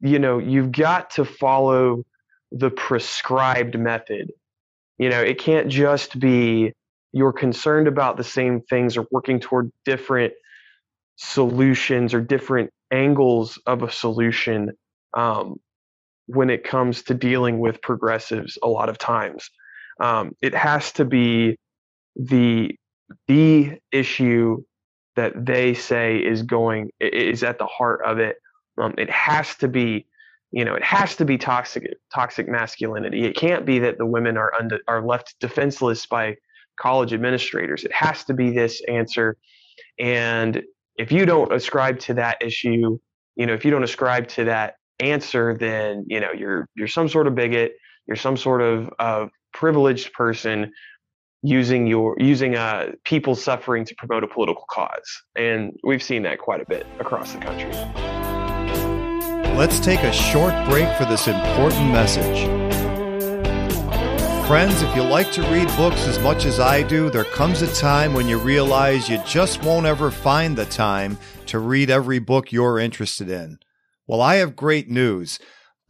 you 0.00 0.18
know 0.18 0.38
you've 0.38 0.72
got 0.72 1.10
to 1.10 1.24
follow 1.24 2.04
the 2.52 2.70
prescribed 2.70 3.78
method. 3.78 4.30
You 4.98 5.08
know, 5.08 5.20
it 5.20 5.38
can't 5.38 5.68
just 5.68 6.18
be 6.18 6.72
you're 7.14 7.32
concerned 7.32 7.86
about 7.86 8.16
the 8.16 8.24
same 8.24 8.60
things 8.60 8.96
or 8.96 9.06
working 9.12 9.38
toward 9.38 9.70
different 9.84 10.34
solutions 11.14 12.12
or 12.12 12.20
different 12.20 12.70
angles 12.90 13.56
of 13.66 13.84
a 13.84 13.90
solution 13.90 14.72
um, 15.16 15.54
when 16.26 16.50
it 16.50 16.64
comes 16.64 17.04
to 17.04 17.14
dealing 17.14 17.60
with 17.60 17.80
progressives 17.80 18.58
a 18.64 18.68
lot 18.68 18.88
of 18.88 18.98
times. 18.98 19.48
Um, 20.00 20.32
it 20.42 20.54
has 20.54 20.90
to 20.92 21.04
be 21.04 21.56
the 22.16 22.74
the 23.28 23.78
issue 23.92 24.64
that 25.14 25.46
they 25.46 25.74
say 25.74 26.16
is 26.16 26.42
going 26.42 26.90
is 26.98 27.44
at 27.44 27.58
the 27.58 27.66
heart 27.66 28.00
of 28.04 28.18
it. 28.18 28.36
Um, 28.76 28.94
it 28.98 29.08
has 29.08 29.54
to 29.58 29.68
be 29.68 30.06
you 30.50 30.64
know 30.64 30.74
it 30.74 30.82
has 30.82 31.14
to 31.16 31.24
be 31.24 31.38
toxic 31.38 31.96
toxic 32.12 32.48
masculinity 32.48 33.24
it 33.24 33.34
can't 33.36 33.66
be 33.66 33.80
that 33.80 33.98
the 33.98 34.06
women 34.06 34.36
are 34.36 34.52
under, 34.58 34.78
are 34.86 35.04
left 35.04 35.34
defenseless 35.40 36.06
by 36.06 36.36
college 36.78 37.12
administrators. 37.12 37.84
It 37.84 37.92
has 37.92 38.24
to 38.24 38.34
be 38.34 38.50
this 38.50 38.82
answer. 38.88 39.36
And 39.98 40.62
if 40.96 41.12
you 41.12 41.26
don't 41.26 41.52
ascribe 41.52 41.98
to 42.00 42.14
that 42.14 42.42
issue 42.42 42.98
you 43.36 43.46
know 43.46 43.54
if 43.54 43.64
you 43.64 43.70
don't 43.70 43.84
ascribe 43.84 44.28
to 44.28 44.44
that 44.44 44.74
answer 45.00 45.56
then 45.58 46.04
you 46.06 46.20
know 46.20 46.30
you're 46.36 46.68
you're 46.76 46.88
some 46.88 47.08
sort 47.08 47.26
of 47.26 47.34
bigot. 47.34 47.72
You're 48.06 48.16
some 48.16 48.36
sort 48.36 48.60
of 48.60 48.90
of 48.98 49.30
privileged 49.52 50.12
person 50.12 50.72
using 51.42 51.86
your 51.86 52.16
using 52.18 52.54
uh, 52.56 52.92
people 53.04 53.34
suffering 53.34 53.84
to 53.86 53.94
promote 53.96 54.24
a 54.24 54.28
political 54.28 54.64
cause. 54.70 55.22
And 55.36 55.72
we've 55.82 56.02
seen 56.02 56.22
that 56.24 56.38
quite 56.38 56.60
a 56.60 56.66
bit 56.66 56.86
across 57.00 57.32
the 57.32 57.38
country. 57.38 57.70
Let's 59.56 59.78
take 59.78 60.00
a 60.00 60.12
short 60.12 60.52
break 60.68 60.92
for 60.96 61.04
this 61.04 61.28
important 61.28 61.92
message. 61.92 62.63
Friends, 64.46 64.82
if 64.82 64.94
you 64.94 65.02
like 65.02 65.32
to 65.32 65.42
read 65.50 65.68
books 65.68 66.06
as 66.06 66.18
much 66.18 66.44
as 66.44 66.60
I 66.60 66.82
do, 66.82 67.08
there 67.08 67.24
comes 67.24 67.62
a 67.62 67.74
time 67.74 68.12
when 68.12 68.28
you 68.28 68.38
realize 68.38 69.08
you 69.08 69.16
just 69.24 69.62
won't 69.62 69.86
ever 69.86 70.10
find 70.10 70.54
the 70.54 70.66
time 70.66 71.16
to 71.46 71.58
read 71.58 71.88
every 71.88 72.18
book 72.18 72.52
you're 72.52 72.78
interested 72.78 73.30
in. 73.30 73.56
Well, 74.06 74.20
I 74.20 74.34
have 74.36 74.54
great 74.54 74.90
news. 74.90 75.38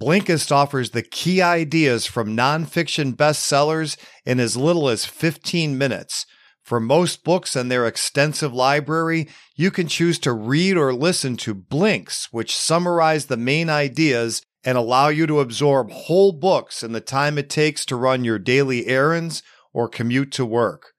Blinkist 0.00 0.52
offers 0.52 0.90
the 0.90 1.02
key 1.02 1.42
ideas 1.42 2.06
from 2.06 2.36
nonfiction 2.36 3.16
bestsellers 3.16 3.96
in 4.24 4.38
as 4.38 4.56
little 4.56 4.88
as 4.88 5.04
15 5.04 5.76
minutes. 5.76 6.24
For 6.62 6.78
most 6.78 7.24
books 7.24 7.56
and 7.56 7.72
their 7.72 7.88
extensive 7.88 8.54
library, 8.54 9.26
you 9.56 9.72
can 9.72 9.88
choose 9.88 10.20
to 10.20 10.32
read 10.32 10.76
or 10.76 10.94
listen 10.94 11.36
to 11.38 11.54
blinks, 11.54 12.28
which 12.30 12.56
summarize 12.56 13.26
the 13.26 13.36
main 13.36 13.68
ideas 13.68 14.42
and 14.64 14.78
allow 14.78 15.08
you 15.08 15.26
to 15.26 15.40
absorb 15.40 15.90
whole 15.90 16.32
books 16.32 16.82
in 16.82 16.92
the 16.92 17.00
time 17.00 17.38
it 17.38 17.50
takes 17.50 17.84
to 17.86 17.96
run 17.96 18.24
your 18.24 18.38
daily 18.38 18.86
errands 18.86 19.42
or 19.72 19.88
commute 19.88 20.32
to 20.32 20.46
work. 20.46 20.92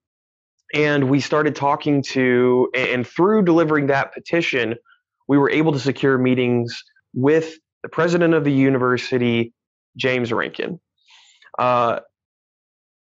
and 0.74 1.10
we 1.10 1.20
started 1.20 1.54
talking 1.54 2.02
to, 2.10 2.70
and 2.74 3.06
through 3.06 3.42
delivering 3.42 3.88
that 3.88 4.12
petition, 4.14 4.76
we 5.28 5.38
were 5.38 5.50
able 5.50 5.72
to 5.72 5.78
secure 5.80 6.18
meetings 6.18 6.82
with 7.14 7.54
the 7.82 7.88
president 7.88 8.34
of 8.34 8.44
the 8.44 8.52
university, 8.52 9.52
James 9.96 10.32
Rankin. 10.32 10.80
Uh, 11.58 12.00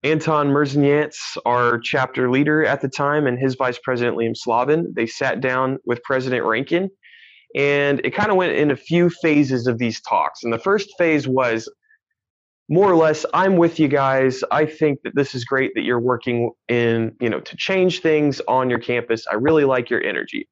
Anton 0.04 0.48
Merznyats, 0.48 1.36
our 1.46 1.78
chapter 1.78 2.28
leader 2.28 2.64
at 2.64 2.80
the 2.80 2.88
time, 2.88 3.26
and 3.26 3.38
his 3.38 3.54
vice 3.54 3.78
president, 3.78 4.16
Liam 4.16 4.36
Slavin, 4.36 4.92
they 4.96 5.06
sat 5.06 5.40
down 5.40 5.78
with 5.86 6.02
President 6.02 6.44
Rankin, 6.44 6.90
and 7.54 8.00
it 8.04 8.10
kind 8.10 8.30
of 8.30 8.36
went 8.36 8.52
in 8.52 8.72
a 8.72 8.76
few 8.76 9.10
phases 9.10 9.68
of 9.68 9.78
these 9.78 10.00
talks. 10.00 10.42
And 10.42 10.52
the 10.52 10.58
first 10.58 10.90
phase 10.98 11.28
was 11.28 11.68
more 12.72 12.90
or 12.90 12.96
less, 12.96 13.26
I'm 13.34 13.56
with 13.56 13.78
you 13.78 13.86
guys. 13.86 14.42
I 14.50 14.64
think 14.64 15.00
that 15.04 15.14
this 15.14 15.34
is 15.34 15.44
great 15.44 15.72
that 15.74 15.82
you're 15.82 16.00
working 16.00 16.52
in, 16.68 17.14
you 17.20 17.28
know, 17.28 17.40
to 17.40 17.56
change 17.56 18.00
things 18.00 18.40
on 18.48 18.70
your 18.70 18.78
campus. 18.78 19.26
I 19.30 19.34
really 19.34 19.64
like 19.64 19.90
your 19.90 20.02
energy. 20.02 20.48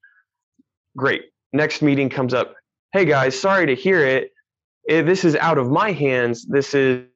Great. 0.97 1.23
Next 1.53 1.81
meeting 1.81 2.11
comes 2.11 2.35
up. 2.35 2.55
Hey 2.93 3.05
guys, 3.05 3.41
sorry 3.41 3.67
to 3.67 3.75
hear 3.75 4.05
it 4.05 4.31
eh, 4.89 5.03
this 5.03 5.25
is 5.25 5.37
out 5.37 5.57
of 5.59 5.71
my 5.71 5.93
hands. 5.93 6.47
This 6.47 6.75
is 6.75 7.07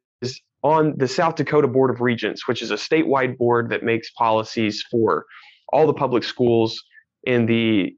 on 0.63 0.97
the 0.97 1.09
South 1.09 1.35
Dakota 1.35 1.69
Board 1.69 1.91
of 1.91 2.01
Regents, 2.01 2.49
which 2.49 2.63
is 2.63 2.71
a 2.71 2.77
statewide 2.77 3.37
board 3.37 3.69
that 3.71 3.83
makes 3.83 4.11
policies 4.13 4.83
for 4.91 5.27
all 5.73 5.87
the 5.87 5.93
public 5.93 6.25
schools 6.25 6.83
in 7.25 7.47
the 7.47 7.95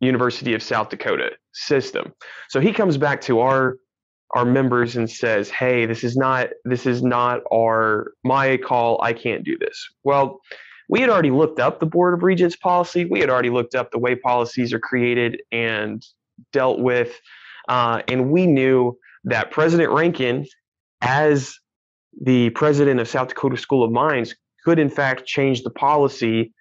University 0.00 0.54
of 0.54 0.62
South 0.62 0.88
Dakota. 0.88 1.30
system. 1.52 2.12
So 2.48 2.60
he 2.60 2.72
comes 2.72 2.96
back 2.96 3.20
to 3.22 3.38
our 3.38 3.76
our 4.34 4.44
members 4.44 4.96
and 4.96 5.08
says, 5.08 5.48
"Hey, 5.48 5.86
this 5.86 6.04
is 6.04 6.16
not 6.16 6.50
this 6.64 6.86
is 6.86 7.02
not 7.02 7.40
our 7.52 8.12
my 8.24 8.56
call. 8.56 9.00
I 9.02 9.12
can't 9.12 9.44
do 9.44 9.56
this." 9.58 9.88
Well, 10.02 10.40
we 10.88 11.00
had 11.00 11.08
already 11.08 11.30
looked 11.30 11.60
up 11.60 11.80
the 11.80 11.86
Board 11.86 12.14
of 12.14 12.22
Regents 12.22 12.56
policy. 12.56 13.04
We 13.04 13.20
had 13.20 13.30
already 13.30 13.50
looked 13.50 13.74
up 13.74 13.90
the 13.90 13.98
way 13.98 14.14
policies 14.16 14.72
are 14.72 14.80
created 14.80 15.40
and 15.50 16.04
dealt 16.52 16.80
with, 16.80 17.18
uh, 17.68 18.02
and 18.08 18.30
we 18.30 18.46
knew 18.46 18.98
that 19.24 19.50
President 19.50 19.90
Rankin, 19.92 20.46
as 21.00 21.58
the 22.20 22.50
president 22.50 23.00
of 23.00 23.08
South 23.08 23.28
Dakota 23.28 23.56
School 23.56 23.82
of 23.82 23.90
Mines, 23.90 24.34
could 24.64 24.78
in 24.78 24.90
fact 24.90 25.26
change 25.26 25.62
the 25.62 25.70
policy 25.70 26.52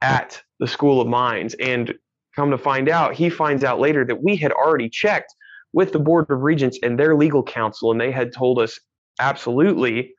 at 0.00 0.42
the 0.58 0.66
School 0.66 1.00
of 1.00 1.08
Mines. 1.08 1.54
And 1.54 1.94
come 2.36 2.50
to 2.50 2.58
find 2.58 2.88
out, 2.88 3.14
he 3.14 3.30
finds 3.30 3.64
out 3.64 3.80
later 3.80 4.04
that 4.04 4.22
we 4.22 4.36
had 4.36 4.52
already 4.52 4.88
checked 4.88 5.34
with 5.72 5.92
the 5.92 5.98
Board 5.98 6.26
of 6.30 6.40
Regents 6.40 6.78
and 6.82 6.98
their 6.98 7.16
legal 7.16 7.42
counsel, 7.42 7.90
and 7.90 8.00
they 8.00 8.10
had 8.10 8.32
told 8.32 8.58
us 8.58 8.78
absolutely, 9.18 10.14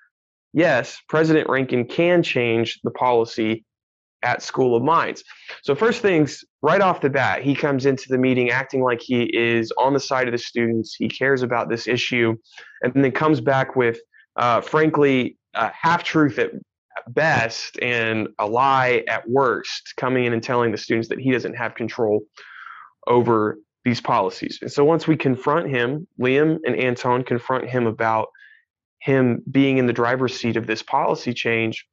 yes, 0.54 0.98
President 1.10 1.50
Rankin 1.50 1.86
can 1.86 2.24
change 2.24 2.80
the 2.84 2.92
policy 2.92 3.66
at 4.24 4.42
School 4.42 4.76
of 4.76 4.84
Mines. 4.84 5.24
So, 5.64 5.76
first 5.76 6.02
things 6.02 6.44
right 6.62 6.82
off 6.82 7.02
the 7.02 7.10
bat, 7.10 7.42
he 7.42 7.56
comes 7.56 7.86
into 7.86 8.06
the 8.08 8.18
meeting 8.18 8.52
acting 8.52 8.84
like 8.84 9.02
he 9.02 9.24
is 9.36 9.72
on 9.78 9.94
the 9.94 10.00
side 10.00 10.28
of 10.28 10.32
the 10.32 10.38
students, 10.38 10.96
he 10.96 11.10
cares 11.10 11.42
about 11.42 11.70
this 11.70 11.88
issue, 11.88 12.36
and 12.82 12.94
then 12.94 13.12
comes 13.12 13.42
back 13.42 13.76
with, 13.76 14.00
uh, 14.36 14.62
frankly, 14.62 15.38
a 15.56 15.72
half 15.74 16.04
truth 16.04 16.40
at 16.40 16.52
best 17.08 17.80
and 17.82 18.28
a 18.40 18.48
lie 18.48 19.04
at 19.08 19.28
worst, 19.28 19.94
coming 19.98 20.26
in 20.26 20.34
and 20.34 20.44
telling 20.44 20.72
the 20.72 20.78
students 20.78 21.10
that 21.10 21.20
he 21.20 21.32
doesn't 21.32 21.56
have 21.56 21.76
control 21.76 22.22
over 23.08 23.58
these 23.84 24.02
policies. 24.02 24.60
And 24.62 24.72
so 24.72 24.84
once 24.84 25.08
we 25.08 25.16
confront 25.16 25.70
him, 25.70 26.08
Liam 26.20 26.60
and 26.66 26.76
Anton 26.76 27.24
confront 27.24 27.70
him 27.70 27.88
about 27.88 28.30
him 29.00 29.42
being 29.50 29.78
in 29.78 29.88
the 29.88 29.94
driver's 29.94 30.40
seat 30.40 30.56
of 30.56 30.68
this 30.68 30.84
policy 30.84 31.34
change. 31.34 31.88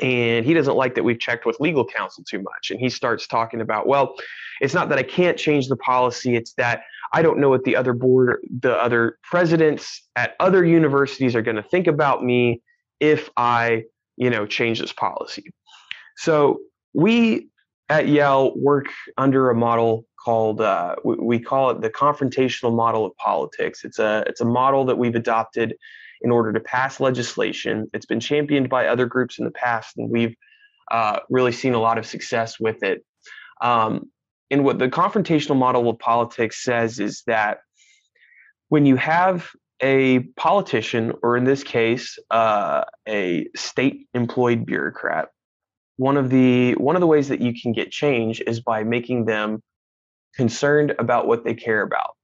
And 0.00 0.46
he 0.46 0.54
doesn't 0.54 0.76
like 0.76 0.94
that 0.94 1.02
we've 1.02 1.18
checked 1.18 1.44
with 1.46 1.58
legal 1.58 1.84
counsel 1.84 2.22
too 2.28 2.40
much. 2.40 2.70
And 2.70 2.78
he 2.78 2.88
starts 2.88 3.26
talking 3.26 3.60
about, 3.60 3.88
well, 3.88 4.14
it's 4.60 4.74
not 4.74 4.88
that 4.90 4.98
I 4.98 5.02
can't 5.02 5.36
change 5.36 5.66
the 5.66 5.76
policy, 5.76 6.36
it's 6.36 6.52
that 6.54 6.82
I 7.12 7.22
don't 7.22 7.40
know 7.40 7.48
what 7.48 7.64
the 7.64 7.74
other 7.74 7.92
board, 7.92 8.40
the 8.60 8.80
other 8.80 9.18
presidents 9.24 10.08
at 10.14 10.34
other 10.38 10.64
universities 10.64 11.34
are 11.34 11.42
going 11.42 11.56
to 11.56 11.62
think 11.62 11.88
about 11.88 12.22
me 12.22 12.62
if 13.00 13.30
I, 13.36 13.84
you 14.16 14.30
know, 14.30 14.46
change 14.46 14.78
this 14.78 14.92
policy. 14.92 15.52
So 16.18 16.60
we 16.94 17.48
at 17.88 18.06
YAL 18.06 18.56
work 18.56 18.86
under 19.18 19.50
a 19.50 19.54
model 19.54 20.04
called 20.22 20.60
uh, 20.60 20.96
we, 21.04 21.16
we, 21.16 21.38
call 21.40 21.70
it 21.70 21.80
the 21.80 21.90
confrontational 21.90 22.74
model 22.74 23.06
of 23.06 23.16
politics. 23.16 23.84
It's 23.84 23.98
a 23.98 24.24
it's 24.26 24.40
a 24.40 24.44
model 24.44 24.84
that 24.86 24.98
we've 24.98 25.14
adopted 25.14 25.76
in 26.22 26.30
order 26.30 26.52
to 26.52 26.60
pass 26.60 27.00
legislation. 27.00 27.88
It's 27.94 28.06
been 28.06 28.20
championed 28.20 28.68
by 28.68 28.86
other 28.86 29.06
groups 29.06 29.38
in 29.38 29.44
the 29.44 29.50
past, 29.50 29.96
and 29.96 30.10
we've 30.10 30.34
uh, 30.90 31.20
really 31.30 31.52
seen 31.52 31.74
a 31.74 31.80
lot 31.80 31.98
of 31.98 32.06
success 32.06 32.60
with 32.60 32.82
it. 32.82 33.04
Um, 33.60 34.10
and 34.50 34.64
what 34.64 34.78
the 34.78 34.88
confrontational 34.88 35.56
model 35.56 35.88
of 35.88 35.98
politics 35.98 36.62
says 36.62 36.98
is 36.98 37.22
that 37.26 37.58
when 38.68 38.86
you 38.86 38.96
have 38.96 39.50
a 39.82 40.20
politician, 40.36 41.12
or 41.22 41.36
in 41.36 41.44
this 41.44 41.62
case, 41.62 42.18
uh, 42.30 42.84
a 43.08 43.48
state 43.56 44.08
employed 44.12 44.66
bureaucrat, 44.66 45.28
one 45.96 46.16
of 46.16 46.30
the 46.30 46.72
one 46.74 46.96
of 46.96 47.00
the 47.00 47.06
ways 47.06 47.28
that 47.28 47.40
you 47.40 47.54
can 47.60 47.72
get 47.72 47.90
change 47.90 48.42
is 48.46 48.60
by 48.60 48.84
making 48.84 49.24
them 49.24 49.62
concerned 50.34 50.94
about 50.98 51.26
what 51.26 51.44
they 51.44 51.54
care 51.54 51.82
about. 51.82 52.14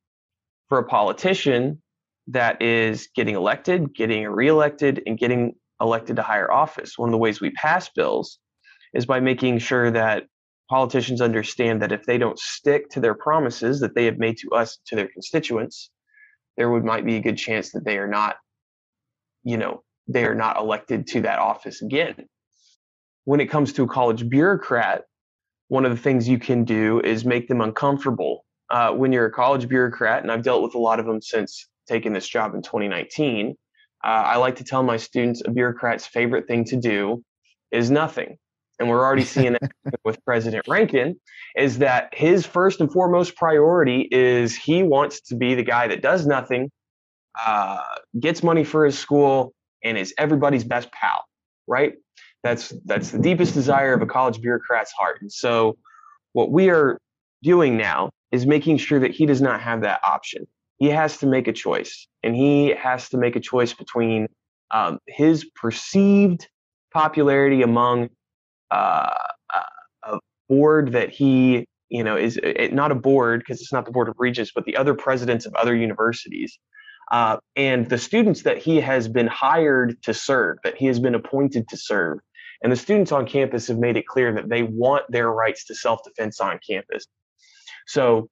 For 0.68 0.78
a 0.78 0.84
politician 0.84 1.82
that 2.28 2.60
is 2.60 3.08
getting 3.14 3.36
elected, 3.36 3.94
getting 3.94 4.26
reelected, 4.26 5.02
and 5.06 5.18
getting 5.18 5.54
elected 5.80 6.16
to 6.16 6.22
higher 6.22 6.50
office, 6.50 6.98
one 6.98 7.08
of 7.08 7.12
the 7.12 7.18
ways 7.18 7.40
we 7.40 7.50
pass 7.50 7.88
bills 7.90 8.38
is 8.94 9.06
by 9.06 9.20
making 9.20 9.58
sure 9.58 9.90
that 9.90 10.24
politicians 10.68 11.20
understand 11.20 11.82
that 11.82 11.92
if 11.92 12.04
they 12.04 12.18
don't 12.18 12.38
stick 12.38 12.88
to 12.90 13.00
their 13.00 13.14
promises 13.14 13.80
that 13.80 13.94
they 13.94 14.04
have 14.06 14.18
made 14.18 14.36
to 14.38 14.50
us, 14.50 14.78
to 14.86 14.96
their 14.96 15.08
constituents, 15.08 15.90
there 16.56 16.70
would 16.70 16.84
might 16.84 17.04
be 17.04 17.16
a 17.16 17.20
good 17.20 17.36
chance 17.36 17.70
that 17.72 17.84
they 17.84 17.98
are 17.98 18.08
not, 18.08 18.36
you 19.44 19.56
know, 19.56 19.82
they 20.08 20.24
are 20.24 20.34
not 20.34 20.56
elected 20.56 21.06
to 21.08 21.20
that 21.22 21.38
office 21.38 21.82
again. 21.82 22.26
When 23.24 23.40
it 23.40 23.50
comes 23.50 23.72
to 23.74 23.84
a 23.84 23.88
college 23.88 24.28
bureaucrat, 24.28 25.04
one 25.68 25.84
of 25.84 25.90
the 25.90 25.96
things 25.96 26.28
you 26.28 26.38
can 26.38 26.64
do 26.64 27.00
is 27.00 27.24
make 27.24 27.48
them 27.48 27.60
uncomfortable. 27.60 28.44
Uh, 28.70 28.92
when 28.92 29.12
you're 29.12 29.26
a 29.26 29.32
college 29.32 29.68
bureaucrat, 29.68 30.22
and 30.22 30.30
I've 30.30 30.42
dealt 30.42 30.62
with 30.62 30.74
a 30.74 30.78
lot 30.78 30.98
of 30.98 31.06
them 31.06 31.20
since 31.22 31.68
taking 31.88 32.12
this 32.12 32.26
job 32.26 32.54
in 32.54 32.62
2019, 32.62 33.54
uh, 34.04 34.06
I 34.06 34.36
like 34.36 34.56
to 34.56 34.64
tell 34.64 34.82
my 34.82 34.96
students 34.96 35.42
a 35.44 35.50
bureaucrat's 35.50 36.06
favorite 36.06 36.46
thing 36.46 36.64
to 36.66 36.76
do 36.76 37.22
is 37.70 37.90
nothing. 37.90 38.36
And 38.78 38.88
we're 38.88 39.02
already 39.02 39.24
seeing 39.24 39.54
it 39.54 39.72
with 40.04 40.22
President 40.24 40.66
Rankin, 40.68 41.18
is 41.56 41.78
that 41.78 42.10
his 42.12 42.44
first 42.44 42.80
and 42.80 42.92
foremost 42.92 43.36
priority 43.36 44.06
is 44.10 44.54
he 44.54 44.82
wants 44.82 45.20
to 45.22 45.36
be 45.36 45.54
the 45.54 45.62
guy 45.62 45.88
that 45.88 46.02
does 46.02 46.26
nothing, 46.26 46.70
uh, 47.44 47.82
gets 48.18 48.42
money 48.42 48.64
for 48.64 48.84
his 48.84 48.98
school, 48.98 49.54
and 49.82 49.96
is 49.96 50.12
everybody's 50.18 50.64
best 50.64 50.90
pal, 50.92 51.24
right? 51.66 51.94
That's 52.42 52.72
that's 52.84 53.10
the 53.10 53.18
deepest 53.18 53.54
desire 53.54 53.94
of 53.94 54.02
a 54.02 54.06
college 54.06 54.40
bureaucrat's 54.40 54.92
heart. 54.92 55.18
And 55.20 55.32
so 55.32 55.76
what 56.32 56.50
we 56.50 56.70
are 56.70 56.98
doing 57.42 57.76
now 57.76 58.10
is 58.30 58.46
making 58.46 58.78
sure 58.78 59.00
that 59.00 59.10
he 59.10 59.26
does 59.26 59.40
not 59.40 59.60
have 59.60 59.80
that 59.82 60.00
option. 60.04 60.46
He 60.78 60.88
has 60.88 61.16
to 61.18 61.26
make 61.26 61.48
a 61.48 61.52
choice, 61.52 62.06
and 62.22 62.36
he 62.36 62.68
has 62.68 63.08
to 63.08 63.16
make 63.16 63.34
a 63.34 63.40
choice 63.40 63.72
between 63.72 64.28
um, 64.70 64.98
his 65.06 65.44
perceived 65.54 66.46
popularity 66.92 67.62
among 67.62 68.10
uh, 68.70 69.14
a 70.02 70.18
board 70.48 70.92
that 70.92 71.10
he, 71.10 71.66
you 71.88 72.04
know, 72.04 72.16
is 72.16 72.38
it, 72.42 72.72
not 72.72 72.92
a 72.92 72.94
board 72.94 73.40
because 73.40 73.60
it's 73.60 73.72
not 73.72 73.84
the 73.84 73.90
board 73.90 74.08
of 74.08 74.14
regents, 74.18 74.52
but 74.54 74.64
the 74.64 74.76
other 74.76 74.94
presidents 74.94 75.46
of 75.46 75.54
other 75.54 75.74
universities, 75.74 76.58
uh, 77.10 77.36
and 77.54 77.88
the 77.88 77.98
students 77.98 78.42
that 78.42 78.58
he 78.58 78.80
has 78.80 79.08
been 79.08 79.26
hired 79.26 80.02
to 80.02 80.12
serve, 80.12 80.58
that 80.64 80.76
he 80.76 80.86
has 80.86 80.98
been 80.98 81.14
appointed 81.14 81.68
to 81.68 81.76
serve, 81.76 82.18
and 82.62 82.72
the 82.72 82.76
students 82.76 83.12
on 83.12 83.26
campus 83.26 83.68
have 83.68 83.78
made 83.78 83.96
it 83.96 84.06
clear 84.06 84.32
that 84.34 84.48
they 84.48 84.62
want 84.62 85.04
their 85.08 85.30
rights 85.30 85.64
to 85.66 85.74
self 85.74 86.00
defense 86.04 86.40
on 86.40 86.58
campus. 86.68 87.06
So, 87.86 88.28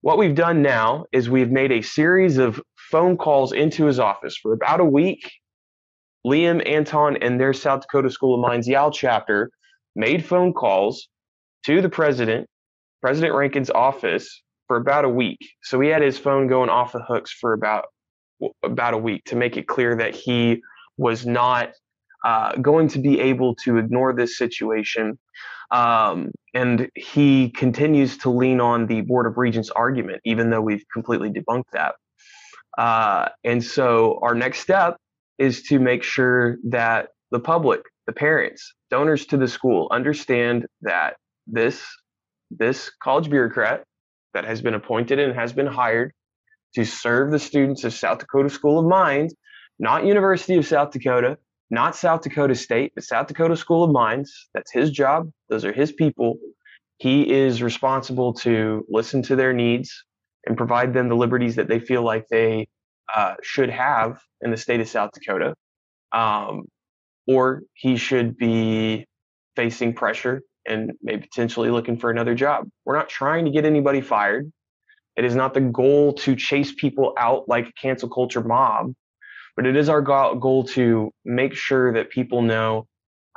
what 0.00 0.18
we've 0.18 0.34
done 0.34 0.62
now 0.62 1.06
is 1.12 1.28
we've 1.28 1.50
made 1.50 1.72
a 1.72 1.82
series 1.82 2.38
of 2.38 2.60
phone 2.90 3.16
calls 3.16 3.52
into 3.52 3.86
his 3.86 3.98
office 3.98 4.36
for 4.36 4.52
about 4.52 4.80
a 4.80 4.84
week. 4.84 5.30
Liam, 6.26 6.66
Anton, 6.66 7.18
and 7.18 7.38
their 7.38 7.52
South 7.52 7.82
Dakota 7.82 8.10
School 8.10 8.34
of 8.34 8.40
Mines 8.40 8.66
YAL 8.66 8.90
chapter 8.90 9.50
made 9.94 10.24
phone 10.24 10.54
calls 10.54 11.08
to 11.66 11.82
the 11.82 11.88
president, 11.88 12.48
President 13.02 13.34
Rankin's 13.34 13.70
office, 13.70 14.42
for 14.66 14.76
about 14.76 15.04
a 15.04 15.08
week. 15.08 15.38
So 15.62 15.80
he 15.80 15.90
had 15.90 16.02
his 16.02 16.18
phone 16.18 16.46
going 16.46 16.70
off 16.70 16.92
the 16.92 17.02
hooks 17.02 17.30
for 17.30 17.52
about 17.52 17.86
about 18.62 18.94
a 18.94 18.98
week 18.98 19.24
to 19.26 19.36
make 19.36 19.56
it 19.56 19.66
clear 19.66 19.96
that 19.96 20.14
he 20.14 20.62
was 20.96 21.26
not 21.26 21.70
uh, 22.24 22.56
going 22.56 22.88
to 22.88 22.98
be 22.98 23.20
able 23.20 23.54
to 23.54 23.76
ignore 23.76 24.12
this 24.12 24.38
situation. 24.38 25.18
Um, 25.70 26.30
and 26.54 26.88
he 26.94 27.50
continues 27.50 28.18
to 28.18 28.30
lean 28.30 28.60
on 28.60 28.86
the 28.86 29.00
Board 29.02 29.26
of 29.26 29.36
Regents 29.36 29.70
argument, 29.70 30.20
even 30.24 30.50
though 30.50 30.60
we've 30.60 30.84
completely 30.92 31.30
debunked 31.30 31.70
that. 31.72 31.94
Uh, 32.78 33.28
and 33.44 33.62
so 33.62 34.18
our 34.22 34.34
next 34.34 34.60
step 34.60 34.96
is 35.38 35.62
to 35.64 35.78
make 35.78 36.02
sure 36.02 36.56
that 36.64 37.08
the 37.30 37.40
public, 37.40 37.82
the 38.06 38.12
parents, 38.12 38.74
donors 38.90 39.26
to 39.26 39.36
the 39.36 39.48
school 39.48 39.88
understand 39.90 40.66
that 40.82 41.16
this 41.46 41.84
this 42.50 42.90
college 43.02 43.28
bureaucrat 43.28 43.82
that 44.34 44.44
has 44.44 44.60
been 44.62 44.74
appointed 44.74 45.18
and 45.18 45.34
has 45.34 45.52
been 45.52 45.66
hired 45.66 46.12
to 46.74 46.84
serve 46.84 47.30
the 47.30 47.38
students 47.38 47.84
of 47.84 47.92
South 47.92 48.18
Dakota 48.18 48.50
School 48.50 48.78
of 48.78 48.86
Mines, 48.86 49.34
not 49.78 50.04
University 50.04 50.56
of 50.56 50.66
South 50.66 50.90
Dakota, 50.90 51.38
not 51.70 51.96
South 51.96 52.22
Dakota 52.22 52.54
State, 52.54 52.92
but 52.94 53.04
South 53.04 53.26
Dakota 53.26 53.56
School 53.56 53.84
of 53.84 53.90
Mines. 53.90 54.48
That's 54.54 54.72
his 54.72 54.90
job. 54.90 55.30
Those 55.48 55.64
are 55.64 55.72
his 55.72 55.92
people. 55.92 56.36
He 56.98 57.30
is 57.30 57.62
responsible 57.62 58.34
to 58.34 58.84
listen 58.88 59.22
to 59.22 59.36
their 59.36 59.52
needs 59.52 60.04
and 60.46 60.56
provide 60.56 60.94
them 60.94 61.08
the 61.08 61.16
liberties 61.16 61.56
that 61.56 61.68
they 61.68 61.80
feel 61.80 62.02
like 62.02 62.26
they 62.30 62.66
uh, 63.14 63.34
should 63.42 63.70
have 63.70 64.18
in 64.40 64.50
the 64.50 64.56
state 64.56 64.80
of 64.80 64.88
South 64.88 65.10
Dakota. 65.12 65.54
Um, 66.12 66.64
or 67.26 67.62
he 67.72 67.96
should 67.96 68.36
be 68.36 69.06
facing 69.56 69.94
pressure 69.94 70.42
and 70.66 70.92
maybe 71.02 71.22
potentially 71.22 71.70
looking 71.70 71.98
for 71.98 72.10
another 72.10 72.34
job. 72.34 72.68
We're 72.84 72.96
not 72.96 73.08
trying 73.08 73.44
to 73.46 73.50
get 73.50 73.64
anybody 73.64 74.00
fired. 74.00 74.50
It 75.16 75.24
is 75.24 75.34
not 75.34 75.54
the 75.54 75.60
goal 75.60 76.14
to 76.14 76.34
chase 76.34 76.72
people 76.72 77.14
out 77.18 77.48
like 77.48 77.68
a 77.68 77.72
cancel 77.72 78.08
culture 78.08 78.42
mob 78.42 78.94
but 79.56 79.66
it 79.66 79.76
is 79.76 79.88
our 79.88 80.02
goal 80.02 80.64
to 80.64 81.12
make 81.24 81.54
sure 81.54 81.92
that 81.92 82.10
people 82.10 82.42
know 82.42 82.86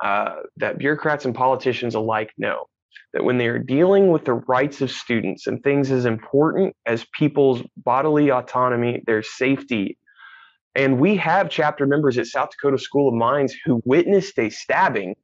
uh, 0.04 0.38
that 0.58 0.78
bureaucrats 0.78 1.26
and 1.26 1.36
politicians 1.36 1.96
alike 1.96 2.32
know 2.38 2.66
that 3.14 3.24
when 3.24 3.38
they 3.38 3.48
are 3.48 3.60
dealing 3.60 4.10
with 4.10 4.26
the 4.26 4.34
rights 4.34 4.82
of 4.82 4.92
students 4.92 5.48
and 5.48 5.64
things 5.64 5.92
as 5.92 6.06
important 6.06 6.76
as 6.86 7.06
people's 7.18 7.62
bodily 7.78 8.30
autonomy, 8.30 9.02
their 9.06 9.24
safety, 9.24 9.98
and 10.76 11.00
we 11.00 11.16
have 11.16 11.50
chapter 11.50 11.88
members 11.88 12.18
at 12.18 12.28
South 12.28 12.50
Dakota 12.52 12.78
School 12.78 13.08
of 13.08 13.16
Mines 13.16 13.56
who 13.66 13.82
witnessed 13.86 14.38
a 14.38 14.50
stabbing 14.50 15.16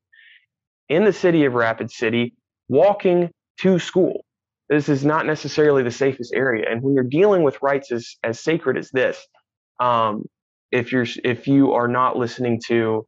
in 0.90 1.04
the 1.04 1.14
city 1.14 1.46
of 1.46 1.54
Rapid 1.54 1.92
City 1.92 2.34
walking 2.68 3.30
to 3.60 3.78
school. 3.78 4.26
This 4.74 4.90
is 4.90 5.06
not 5.06 5.28
necessarily 5.28 5.84
the 5.84 5.92
safest 5.92 6.34
area. 6.34 6.66
And 6.68 6.82
when 6.82 6.96
you're 6.96 7.04
dealing 7.04 7.44
with 7.44 7.62
rights 7.62 7.92
as, 7.92 8.16
as 8.24 8.40
sacred 8.40 8.76
as 8.76 8.90
this, 8.90 9.24
um, 9.80 10.24
if 10.72 10.92
you're 10.92 11.06
if 11.24 11.48
you 11.48 11.74
are 11.74 11.88
not 11.88 12.18
listening 12.18 12.60
to 12.70 13.06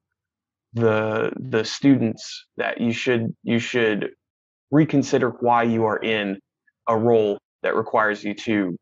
the 0.73 1.31
the 1.35 1.65
students 1.65 2.45
that 2.57 2.79
you 2.79 2.91
should 2.91 3.33
you 3.41 3.57
should 3.57 4.11
reconsider 4.69 5.29
why 5.39 5.63
you 5.63 5.85
are 5.85 5.97
in 5.97 6.37
a 6.87 6.95
role 6.95 7.39
that 7.63 7.75
requires 7.75 8.23
you 8.23 8.35
to 8.35 8.77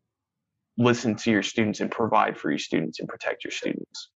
listen 0.76 1.14
to 1.14 1.30
your 1.30 1.42
students 1.42 1.80
and 1.80 1.90
provide 1.90 2.36
for 2.36 2.50
your 2.50 2.58
students 2.58 3.00
and 3.00 3.08
protect 3.08 3.44
your 3.44 3.50
students. 3.50 4.10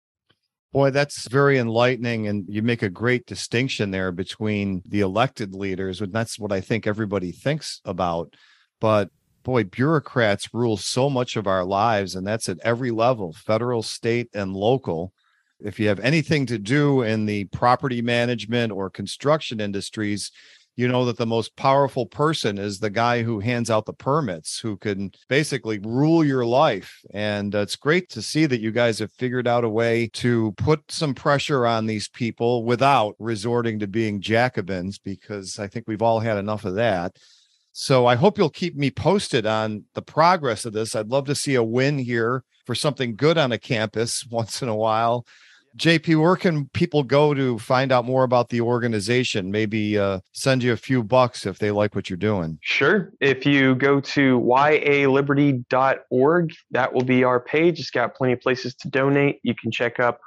Boy, 0.75 0.91
that's 0.91 1.27
very 1.27 1.57
enlightening. 1.57 2.27
And 2.27 2.45
you 2.51 2.61
make 2.61 2.83
a 2.83 2.91
great 2.91 3.25
distinction 3.25 3.93
there 3.93 4.13
between 4.13 4.83
the 4.85 5.01
elected 5.01 5.55
leaders, 5.55 6.03
and 6.03 6.13
that's 6.13 6.39
what 6.39 6.53
I 6.53 6.61
think 6.61 6.87
everybody 6.87 7.33
thinks 7.33 7.81
about. 7.87 8.37
But 8.81 9.11
boy, 9.43 9.65
bureaucrats 9.65 10.53
rule 10.53 10.77
so 10.77 11.09
much 11.09 11.37
of 11.37 11.47
our 11.47 11.65
lives, 11.65 12.15
and 12.15 12.27
that's 12.27 12.49
at 12.49 12.59
every 12.63 12.91
level 12.91 13.33
federal, 13.33 13.83
state, 13.83 14.29
and 14.35 14.55
local. 14.55 15.13
If 15.61 15.81
you 15.81 15.89
have 15.89 16.01
anything 16.01 16.47
to 16.47 16.59
do 16.59 17.03
in 17.03 17.27
the 17.27 17.45
property 17.47 18.03
management 18.03 18.73
or 18.73 18.91
construction 18.91 19.61
industries, 19.61 20.31
you 20.77 20.87
know 20.87 21.05
that 21.07 21.17
the 21.17 21.27
most 21.27 21.57
powerful 21.57 22.07
person 22.07 22.57
is 22.57 22.79
the 22.79 22.91
guy 22.91 23.25
who 23.25 23.41
hands 23.41 23.69
out 23.69 23.85
the 23.85 23.93
permits, 23.93 24.61
who 24.61 24.77
can 24.77 25.11
basically 25.29 25.81
rule 25.81 26.25
your 26.25 26.47
life. 26.47 27.01
And 27.13 27.53
uh, 27.53 27.59
it's 27.59 27.75
great 27.75 28.09
to 28.11 28.23
see 28.23 28.47
that 28.47 28.61
you 28.61 28.71
guys 28.71 29.01
have 29.01 29.11
figured 29.11 29.49
out 29.49 29.65
a 29.65 29.69
way 29.69 30.09
to 30.13 30.53
put 30.53 30.81
some 30.89 31.15
pressure 31.15 31.67
on 31.67 31.87
these 31.87 32.09
people 32.09 32.65
without 32.65 33.17
resorting 33.19 33.81
to 33.81 33.89
being 33.89 34.21
Jacobins, 34.21 34.99
because 35.01 35.59
I 35.59 35.67
think 35.67 35.87
we've 35.89 36.03
all 36.03 36.21
had 36.21 36.39
enough 36.39 36.65
of 36.65 36.77
that. 36.77 37.17
So 37.81 38.07
I 38.07 38.17
hope 38.17 38.39
you'll 38.39 38.51
keep 38.51 38.75
me 38.75 38.91
posted 38.91 39.47
on 39.47 39.85
the 39.95 40.03
progress 40.03 40.65
of 40.65 40.73
this. 40.73 40.97
I'd 40.97 41.11
love 41.11 41.27
to 41.27 41.37
see 41.37 41.55
a 41.55 41.63
win 41.63 41.97
here 41.97 42.43
for 42.67 42.75
something 42.75 43.15
good 43.15 43.39
on 43.39 43.53
a 43.53 43.59
campus 43.59 44.27
once 44.31 44.63
in 44.63 44.69
a 44.69 44.75
while. 44.75 45.25
JP, 45.77 46.21
where 46.21 46.35
can 46.35 46.67
people 46.71 47.05
go 47.05 47.35
to 47.35 47.57
find 47.61 47.93
out 47.93 48.05
more 48.05 48.25
about 48.25 48.49
the 48.49 48.63
organization? 48.63 49.53
Maybe 49.53 49.97
uh, 49.97 50.19
send 50.33 50.65
you 50.65 50.73
a 50.73 50.77
few 50.77 51.05
bucks 51.05 51.47
if 51.47 51.61
they 51.61 51.71
like 51.71 51.95
what 51.95 52.11
you're 52.11 52.17
doing. 52.17 52.59
Sure. 52.63 53.13
If 53.21 53.47
you 53.47 53.77
go 53.77 54.01
to 54.01 54.41
yaliberty.org, 54.41 56.53
that 56.73 56.93
will 56.93 57.05
be 57.05 57.23
our 57.23 57.39
page. 57.39 57.79
It's 57.79 57.93
got 57.93 58.17
plenty 58.17 58.33
of 58.33 58.41
places 58.41 58.75
to 58.75 58.89
donate. 58.89 59.39
You 59.45 59.55
can 59.55 59.71
check 59.71 60.01
up 60.01 60.19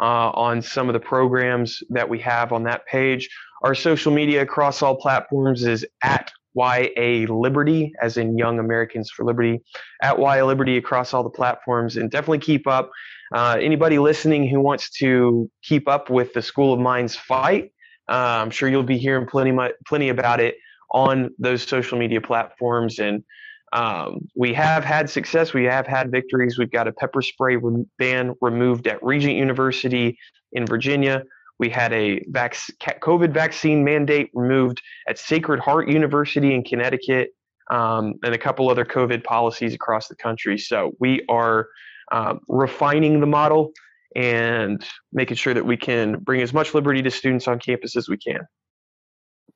uh, 0.00 0.30
on 0.30 0.60
some 0.60 0.88
of 0.88 0.92
the 0.92 0.98
programs 0.98 1.84
that 1.90 2.08
we 2.08 2.18
have 2.18 2.52
on 2.52 2.64
that 2.64 2.84
page. 2.86 3.28
Our 3.62 3.76
social 3.76 4.12
media 4.12 4.42
across 4.42 4.82
all 4.82 4.96
platforms 4.96 5.64
is 5.64 5.86
at 6.02 6.32
YA 6.56 7.26
Liberty, 7.32 7.92
as 8.00 8.16
in 8.16 8.38
Young 8.38 8.58
Americans 8.58 9.10
for 9.10 9.24
Liberty, 9.24 9.62
at 10.02 10.18
YA 10.18 10.44
Liberty 10.44 10.76
across 10.76 11.12
all 11.12 11.22
the 11.22 11.30
platforms, 11.30 11.96
and 11.96 12.10
definitely 12.10 12.38
keep 12.38 12.66
up. 12.66 12.90
Uh, 13.34 13.56
anybody 13.60 13.98
listening 13.98 14.48
who 14.48 14.60
wants 14.60 14.90
to 14.90 15.50
keep 15.62 15.88
up 15.88 16.10
with 16.10 16.32
the 16.32 16.42
School 16.42 16.72
of 16.72 16.80
Mines 16.80 17.16
fight, 17.16 17.72
uh, 18.08 18.40
I'm 18.40 18.50
sure 18.50 18.68
you'll 18.68 18.82
be 18.82 18.98
hearing 18.98 19.26
plenty, 19.26 19.56
plenty 19.86 20.08
about 20.08 20.40
it 20.40 20.56
on 20.92 21.30
those 21.38 21.62
social 21.62 21.98
media 21.98 22.20
platforms. 22.20 22.98
And 22.98 23.24
um, 23.72 24.28
we 24.36 24.54
have 24.54 24.84
had 24.84 25.10
success. 25.10 25.52
We 25.52 25.64
have 25.64 25.86
had 25.86 26.10
victories. 26.10 26.58
We've 26.58 26.70
got 26.70 26.86
a 26.86 26.92
pepper 26.92 27.20
spray 27.20 27.58
ban 27.98 28.34
removed 28.40 28.86
at 28.86 29.02
Regent 29.02 29.34
University 29.34 30.18
in 30.52 30.66
Virginia. 30.66 31.24
We 31.58 31.70
had 31.70 31.92
a 31.92 32.22
vac- 32.28 32.58
COVID 32.80 33.32
vaccine 33.32 33.84
mandate 33.84 34.30
removed 34.34 34.82
at 35.08 35.18
Sacred 35.18 35.60
Heart 35.60 35.88
University 35.88 36.54
in 36.54 36.62
Connecticut, 36.62 37.30
um, 37.70 38.14
and 38.22 38.34
a 38.34 38.38
couple 38.38 38.70
other 38.70 38.84
COVID 38.84 39.24
policies 39.24 39.74
across 39.74 40.08
the 40.08 40.16
country. 40.16 40.58
So 40.58 40.92
we 41.00 41.24
are 41.28 41.68
um, 42.12 42.40
refining 42.48 43.20
the 43.20 43.26
model 43.26 43.72
and 44.14 44.84
making 45.12 45.36
sure 45.36 45.54
that 45.54 45.66
we 45.66 45.76
can 45.76 46.18
bring 46.18 46.40
as 46.40 46.52
much 46.52 46.74
liberty 46.74 47.02
to 47.02 47.10
students 47.10 47.48
on 47.48 47.58
campus 47.58 47.96
as 47.96 48.08
we 48.08 48.16
can. 48.16 48.40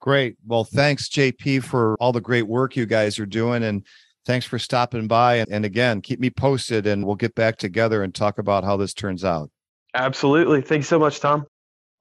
Great. 0.00 0.36
Well, 0.46 0.64
thanks, 0.64 1.08
JP, 1.08 1.64
for 1.64 1.96
all 2.00 2.12
the 2.12 2.20
great 2.20 2.46
work 2.46 2.74
you 2.74 2.86
guys 2.86 3.18
are 3.18 3.26
doing. 3.26 3.62
And 3.62 3.84
thanks 4.26 4.46
for 4.46 4.58
stopping 4.58 5.06
by. 5.06 5.44
And 5.50 5.64
again, 5.64 6.00
keep 6.00 6.20
me 6.20 6.30
posted 6.30 6.86
and 6.86 7.06
we'll 7.06 7.16
get 7.16 7.34
back 7.34 7.58
together 7.58 8.02
and 8.02 8.14
talk 8.14 8.38
about 8.38 8.64
how 8.64 8.76
this 8.76 8.94
turns 8.94 9.24
out. 9.24 9.50
Absolutely. 9.94 10.62
Thanks 10.62 10.88
so 10.88 10.98
much, 10.98 11.20
Tom. 11.20 11.46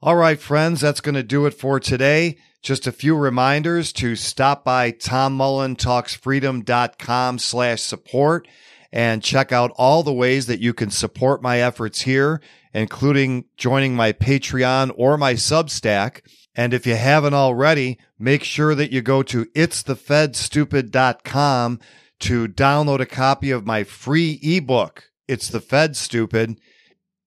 All 0.01 0.15
right, 0.15 0.39
friends, 0.39 0.79
that's 0.79 1.01
going 1.01 1.15
to 1.15 1.23
do 1.23 1.45
it 1.45 1.53
for 1.53 1.77
today. 1.77 2.37
Just 2.61 2.87
a 2.87 2.93
few 2.93 3.17
reminders 3.17 3.91
to 3.93 4.15
stop 4.15 4.63
by 4.63 4.93
tommullentalksfreedom.com 4.93 7.39
slash 7.39 7.81
support 7.81 8.47
and 8.93 9.21
check 9.21 9.51
out 9.51 9.73
all 9.75 10.03
the 10.03 10.13
ways 10.13 10.45
that 10.45 10.61
you 10.61 10.73
can 10.73 10.89
support 10.89 11.41
my 11.41 11.59
efforts 11.59 12.03
here, 12.03 12.39
including 12.73 13.43
joining 13.57 13.93
my 13.93 14.13
Patreon 14.13 14.93
or 14.95 15.17
my 15.17 15.33
Substack. 15.33 16.21
And 16.55 16.73
if 16.73 16.87
you 16.87 16.95
haven't 16.95 17.33
already, 17.33 17.99
make 18.17 18.45
sure 18.45 18.75
that 18.75 18.93
you 18.93 19.01
go 19.01 19.21
to 19.23 19.47
itsthefedstupid.com 19.47 21.79
to 22.19 22.47
download 22.47 23.01
a 23.01 23.05
copy 23.05 23.51
of 23.51 23.65
my 23.65 23.83
free 23.83 24.39
ebook, 24.41 25.09
It's 25.27 25.49
the 25.49 25.59
Fed 25.59 25.97
Stupid. 25.97 26.57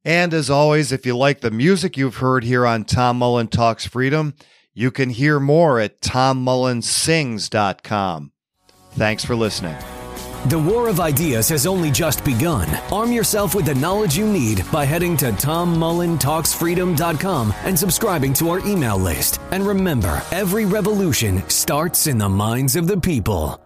And 0.04 0.34
as 0.34 0.50
always, 0.50 0.92
if 0.92 1.06
you 1.06 1.16
like 1.16 1.40
the 1.40 1.50
music 1.50 1.96
you've 1.96 2.16
heard 2.16 2.44
here 2.44 2.66
on 2.66 2.84
Tom 2.84 3.16
Mullen 3.18 3.48
Talks 3.48 3.86
Freedom, 3.86 4.34
you 4.74 4.90
can 4.90 5.10
hear 5.10 5.38
more 5.38 5.78
at 5.78 6.00
tommullensings.com. 6.00 8.32
Thanks 8.92 9.24
for 9.24 9.36
listening. 9.36 9.76
The 10.46 10.58
war 10.58 10.88
of 10.88 10.98
ideas 10.98 11.48
has 11.50 11.68
only 11.68 11.92
just 11.92 12.24
begun. 12.24 12.68
Arm 12.90 13.12
yourself 13.12 13.54
with 13.54 13.64
the 13.64 13.76
knowledge 13.76 14.16
you 14.16 14.26
need 14.26 14.64
by 14.72 14.84
heading 14.84 15.16
to 15.18 15.26
tommullentalksfreedom.com 15.26 17.54
and 17.62 17.78
subscribing 17.78 18.32
to 18.34 18.50
our 18.50 18.58
email 18.66 18.98
list. 18.98 19.38
And 19.52 19.64
remember, 19.64 20.20
every 20.32 20.64
revolution 20.64 21.48
starts 21.48 22.08
in 22.08 22.18
the 22.18 22.28
minds 22.28 22.74
of 22.74 22.88
the 22.88 23.00
people. 23.00 23.62